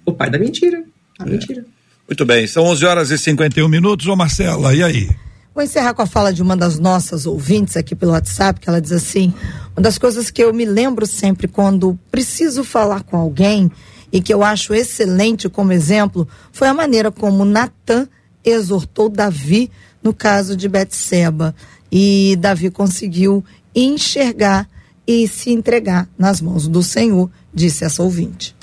[0.06, 0.84] o pai da mentira,
[1.20, 1.30] a é.
[1.30, 1.66] mentira.
[2.10, 4.08] Muito bem, são 11 horas e 51 minutos.
[4.08, 5.10] Ô Marcela, e aí?
[5.54, 8.82] Vou encerrar com a fala de uma das nossas ouvintes aqui pelo WhatsApp, que ela
[8.82, 9.32] diz assim:
[9.76, 13.72] uma das coisas que eu me lembro sempre quando preciso falar com alguém
[14.12, 18.08] e que eu acho excelente como exemplo foi a maneira como Natan
[18.44, 19.70] exortou Davi
[20.02, 21.54] no caso de Betseba.
[21.92, 23.46] E Davi conseguiu
[23.76, 24.68] enxergar
[25.06, 28.56] e se entregar nas mãos do Senhor, disse essa ouvinte.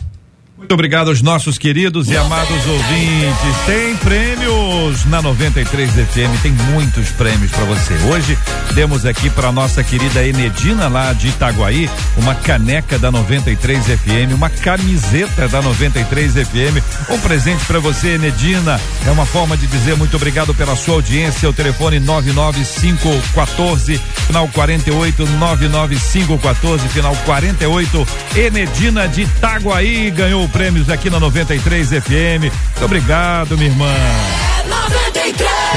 [0.66, 3.56] Muito obrigado aos nossos queridos e amados ouvintes.
[3.66, 7.94] Tem prêmios na 93 FM, tem muitos prêmios para você.
[8.10, 8.36] Hoje
[8.74, 14.50] demos aqui para nossa querida Enedina lá de Itaguaí uma caneca da 93 FM, uma
[14.50, 17.10] camiseta da 93 FM.
[17.10, 18.80] Um presente para você, Enedina.
[19.06, 21.48] É uma forma de dizer muito obrigado pela sua audiência.
[21.48, 28.08] O telefone 99514 final 48 99514 final 48.
[28.34, 32.40] Enedina de Itaguaí ganhou prêmios aqui na 93 FM.
[32.40, 33.92] Muito obrigado, minha irmã.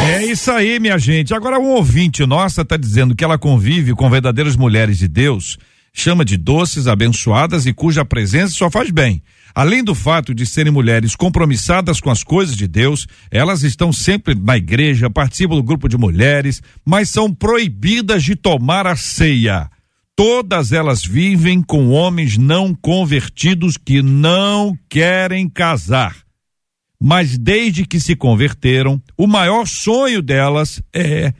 [0.09, 1.34] É isso aí, minha gente.
[1.34, 5.57] Agora, um ouvinte nossa está dizendo que ela convive com verdadeiras mulheres de Deus,
[5.91, 9.21] chama de doces, abençoadas e cuja presença só faz bem.
[9.53, 14.34] Além do fato de serem mulheres compromissadas com as coisas de Deus, elas estão sempre
[14.34, 19.69] na igreja, participam do grupo de mulheres, mas são proibidas de tomar a ceia.
[20.20, 26.13] Todas elas vivem com homens não convertidos que não querem casar.
[27.01, 31.34] Mas desde que se converteram, o maior sonho delas é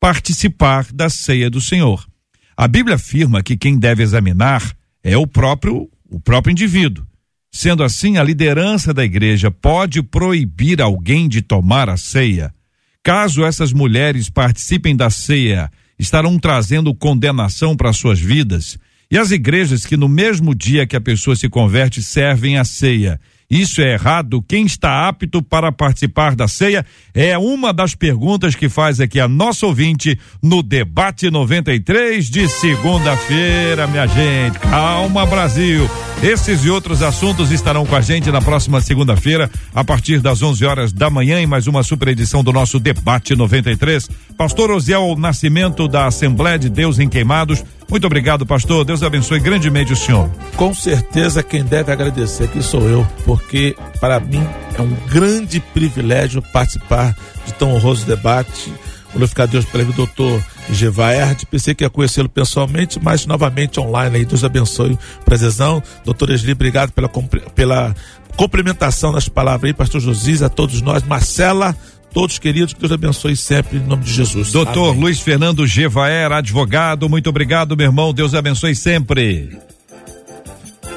[0.00, 2.08] participar da ceia do Senhor.
[2.56, 4.74] A Bíblia afirma que quem deve examinar
[5.04, 7.06] é o próprio o próprio indivíduo.
[7.50, 12.50] Sendo assim, a liderança da igreja pode proibir alguém de tomar a ceia.
[13.02, 15.70] Caso essas mulheres participem da ceia
[16.02, 18.76] estarão trazendo condenação para suas vidas.
[19.10, 23.20] E as igrejas que no mesmo dia que a pessoa se converte servem a ceia
[23.52, 24.42] isso é errado?
[24.48, 26.86] Quem está apto para participar da ceia?
[27.12, 33.86] É uma das perguntas que faz aqui a nossa ouvinte no Debate 93 de segunda-feira,
[33.86, 34.58] minha gente.
[34.58, 35.86] Calma, Brasil.
[36.22, 40.64] Esses e outros assuntos estarão com a gente na próxima segunda-feira, a partir das 11
[40.64, 44.08] horas da manhã, em mais uma super edição do nosso Debate 93.
[44.38, 47.62] Pastor Osiel Nascimento, da Assembleia de Deus em Queimados
[47.92, 48.84] muito obrigado, pastor.
[48.84, 50.28] Deus abençoe grandemente o senhor.
[50.56, 54.42] Com certeza, quem deve agradecer aqui sou eu, porque para mim
[54.76, 57.14] é um grande privilégio participar
[57.46, 58.72] de tão honroso debate
[59.12, 61.44] glorificar Deus do doutor Gevaerd.
[61.46, 64.24] Pensei que ia conhecê-lo pessoalmente, mas novamente online aí.
[64.24, 65.82] Deus abençoe prazerzão.
[66.04, 67.10] Doutor Esli, obrigado pela,
[67.54, 67.94] pela
[68.36, 71.02] complementação das palavras aí, pastor Josias, a todos nós.
[71.02, 71.76] Marcela,
[72.12, 74.52] todos queridos, que Deus abençoe sempre em nome de Jesus.
[74.52, 75.00] Doutor Amém.
[75.00, 78.12] Luiz Fernando Gevaer, advogado, muito obrigado, meu irmão.
[78.12, 79.58] Deus abençoe sempre.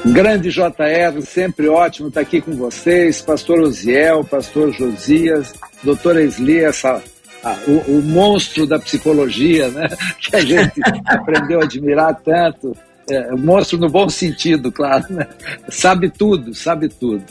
[0.04, 3.20] Grande JR, sempre ótimo estar aqui com vocês.
[3.20, 5.52] Pastor Osiel, pastor Josias,
[5.82, 7.02] doutora Esli, essa,
[7.42, 9.88] a, o, o, monstro da psicologia, né?
[10.20, 12.76] Que a gente aprendeu a admirar tanto.
[13.08, 15.26] É, monstro no bom sentido, claro, né?
[15.68, 17.24] Sabe tudo, sabe tudo.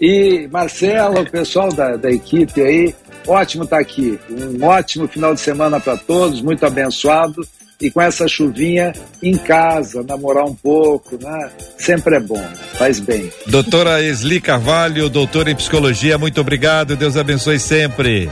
[0.00, 2.94] E Marcelo, o pessoal da, da equipe aí,
[3.26, 4.18] ótimo estar aqui.
[4.30, 7.46] Um ótimo final de semana para todos, muito abençoado
[7.80, 8.92] e com essa chuvinha
[9.22, 11.50] em casa, namorar um pouco, né?
[11.76, 12.42] Sempre é bom,
[12.74, 13.30] faz bem.
[13.46, 18.28] Doutora Esli Carvalho, doutora em psicologia, muito obrigado, Deus abençoe sempre.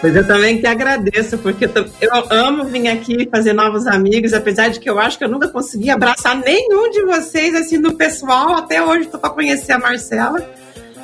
[0.00, 1.64] Pois eu também que agradeço, porque
[2.00, 5.48] eu amo vir aqui fazer novos amigos, apesar de que eu acho que eu nunca
[5.48, 8.54] consegui abraçar nenhum de vocês, assim, do pessoal.
[8.54, 10.46] Até hoje estou para conhecer a Marcela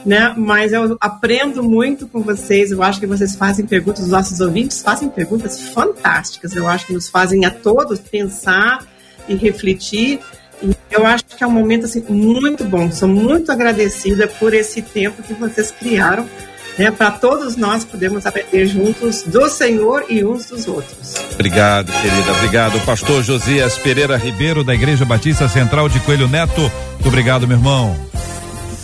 [0.04, 0.34] né?
[0.36, 2.70] Mas eu aprendo muito com vocês.
[2.70, 6.54] Eu acho que vocês fazem perguntas, os nossos ouvintes fazem perguntas fantásticas.
[6.54, 8.86] Eu acho que nos fazem a todos pensar
[9.26, 10.20] e refletir.
[10.62, 12.90] E eu acho que é um momento assim muito bom.
[12.90, 16.28] Sou muito agradecida por esse tempo que vocês criaram.
[16.76, 21.14] Né, para todos nós podermos aprender juntos do Senhor e uns dos outros.
[21.32, 22.32] Obrigado, querida.
[22.32, 22.84] Obrigado.
[22.84, 26.60] Pastor Josias Pereira Ribeiro, da Igreja Batista Central de Coelho Neto.
[26.60, 27.96] Muito obrigado, meu irmão.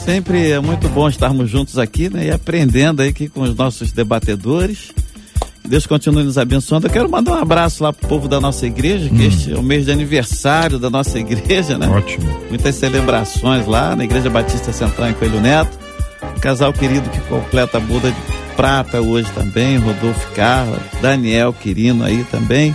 [0.05, 2.26] Sempre é muito bom estarmos juntos aqui, né?
[2.26, 4.93] E aprendendo aí aqui com os nossos debatedores.
[5.66, 6.86] Deus continue nos abençoando.
[6.86, 9.28] Eu quero mandar um abraço lá pro povo da nossa igreja, que hum.
[9.28, 11.86] este é o mês de aniversário da nossa igreja, né?
[11.86, 12.26] Ótimo.
[12.49, 15.89] Muitas celebrações lá na Igreja Batista Central em Coelho Neto.
[16.41, 18.20] Casal querido que completa a boda de
[18.57, 22.74] prata hoje também, Rodolfo Carla, Daniel Quirino aí também.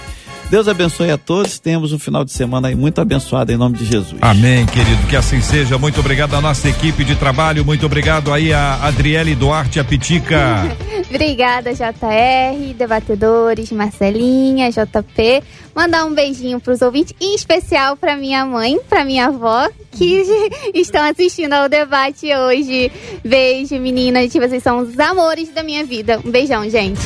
[0.49, 1.59] Deus abençoe a todos.
[1.59, 4.15] Temos um final de semana aí muito abençoado em nome de Jesus.
[4.21, 5.07] Amém, querido.
[5.07, 5.77] Que assim seja.
[5.77, 7.65] Muito obrigado à nossa equipe de trabalho.
[7.65, 10.65] Muito obrigado aí a Adriele Duarte, a Pitica.
[11.07, 15.43] Obrigada, JR, debatedores, Marcelinha, JP.
[15.73, 20.23] Mandar um beijinho para os ouvintes, em especial para minha mãe, para minha avó, que
[20.73, 22.91] estão assistindo ao debate hoje.
[23.23, 24.33] Beijo, meninas.
[24.33, 26.19] Vocês são os amores da minha vida.
[26.25, 27.01] Um beijão, gente.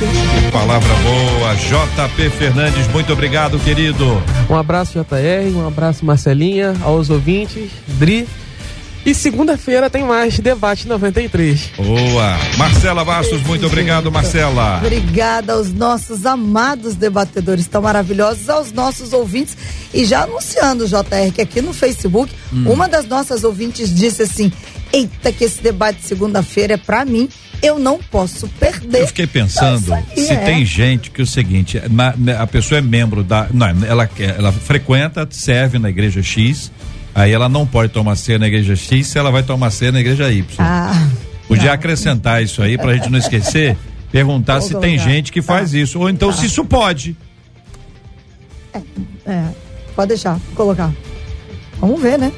[0.52, 1.56] Palavra boa.
[1.56, 3.29] JP Fernandes, muito obrigado,
[3.60, 4.06] querido.
[4.50, 5.56] Um abraço, JR.
[5.56, 7.70] Um abraço, Marcelinha, aos ouvintes.
[8.00, 8.28] Dri.
[9.10, 11.72] E segunda-feira tem mais Debate 93.
[11.78, 12.38] Boa.
[12.58, 14.78] Marcela Bastos, muito obrigado, Marcela.
[14.78, 19.58] Obrigada aos nossos amados debatedores tão maravilhosos, aos nossos ouvintes.
[19.92, 22.72] E já anunciando, JR, que aqui no Facebook, hum.
[22.72, 24.52] uma das nossas ouvintes disse assim:
[24.94, 27.28] Eita, que esse debate de segunda-feira é para mim
[27.64, 29.02] eu não posso perder.
[29.02, 29.86] Eu fiquei pensando
[30.16, 30.38] se é.
[30.38, 31.82] tem gente que é o seguinte,
[32.40, 36.72] a pessoa é membro da, não, ela ela frequenta, serve na igreja X,
[37.14, 40.00] aí ela não pode tomar ceia na igreja X, se ela vai tomar ceia na
[40.00, 40.46] igreja Y.
[40.60, 41.10] Ah,
[41.48, 41.74] Podia não.
[41.74, 43.76] acrescentar isso aí pra gente não esquecer,
[44.12, 45.78] perguntar se tem gente que faz tá.
[45.78, 46.38] isso ou então tá.
[46.38, 47.16] se isso pode.
[48.74, 48.82] É,
[49.26, 49.50] é,
[49.96, 50.92] pode deixar, colocar.
[51.80, 52.32] Vamos ver, né?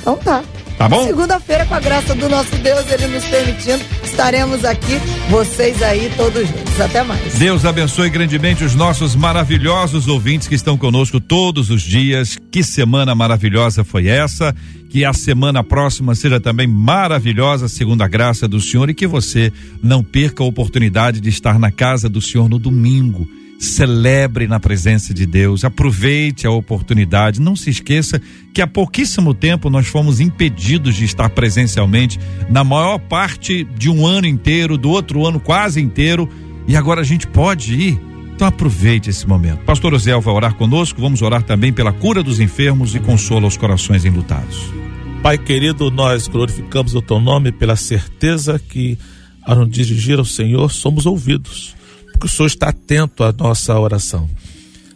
[0.00, 0.42] Então tá.
[0.78, 1.04] Tá bom?
[1.04, 4.94] Segunda-feira, com a graça do nosso Deus, ele nos permitindo, estaremos aqui,
[5.28, 6.80] vocês aí todos juntos.
[6.80, 7.34] Até mais.
[7.34, 12.38] Deus abençoe grandemente os nossos maravilhosos ouvintes que estão conosco todos os dias.
[12.52, 14.54] Que semana maravilhosa foi essa?
[14.88, 19.52] Que a semana próxima seja também maravilhosa, segundo a graça do Senhor, e que você
[19.82, 23.26] não perca a oportunidade de estar na casa do Senhor no domingo
[23.58, 27.40] celebre na presença de Deus, aproveite a oportunidade.
[27.40, 28.20] Não se esqueça
[28.54, 34.06] que há pouquíssimo tempo nós fomos impedidos de estar presencialmente na maior parte de um
[34.06, 36.28] ano inteiro, do outro ano quase inteiro,
[36.68, 38.00] e agora a gente pode ir.
[38.34, 39.64] Então aproveite esse momento.
[39.64, 43.56] Pastor Ozel vai orar conosco, vamos orar também pela cura dos enfermos e consola os
[43.56, 44.72] corações enlutados.
[45.20, 48.96] Pai querido, nós glorificamos o teu nome pela certeza que
[49.42, 51.77] ao nos dirigir ao Senhor somos ouvidos
[52.18, 54.28] que o Senhor está atento à nossa oração.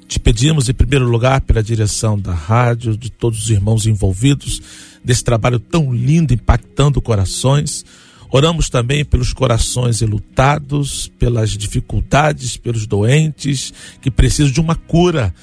[0.07, 4.61] Te pedimos, em primeiro lugar, pela direção da rádio, de todos os irmãos envolvidos
[5.05, 7.85] nesse trabalho tão lindo, impactando corações.
[8.31, 15.35] Oramos também pelos corações elutados, pelas dificuldades, pelos doentes que precisam de uma cura.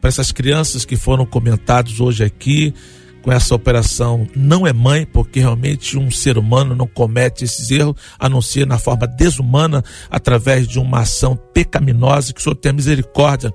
[0.00, 2.74] Para essas crianças que foram comentados hoje aqui,
[3.22, 7.94] com essa operação não é mãe, porque realmente um ser humano não comete esses erros,
[8.18, 12.72] a não ser na forma desumana, através de uma ação pecaminosa, que o Senhor tenha
[12.72, 13.52] misericórdia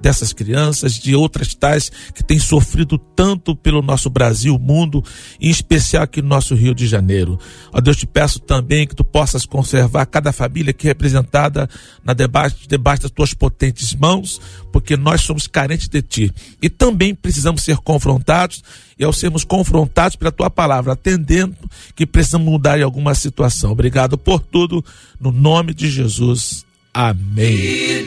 [0.00, 5.04] dessas crianças, de outras tais que têm sofrido tanto pelo nosso Brasil, mundo,
[5.40, 7.38] em especial aqui no nosso Rio de Janeiro.
[7.72, 11.68] Ó Deus, te peço também que tu possas conservar cada família aqui representada
[12.04, 14.40] na debate, debaixo das tuas potentes mãos,
[14.72, 16.32] porque nós somos carentes de ti.
[16.62, 18.62] E também precisamos ser confrontados,
[18.98, 21.56] e ao sermos confrontados pela tua palavra, atendendo
[21.94, 23.72] que precisamos mudar em alguma situação.
[23.72, 24.84] Obrigado por tudo,
[25.20, 26.64] no nome de Jesus.
[26.92, 28.06] Amém.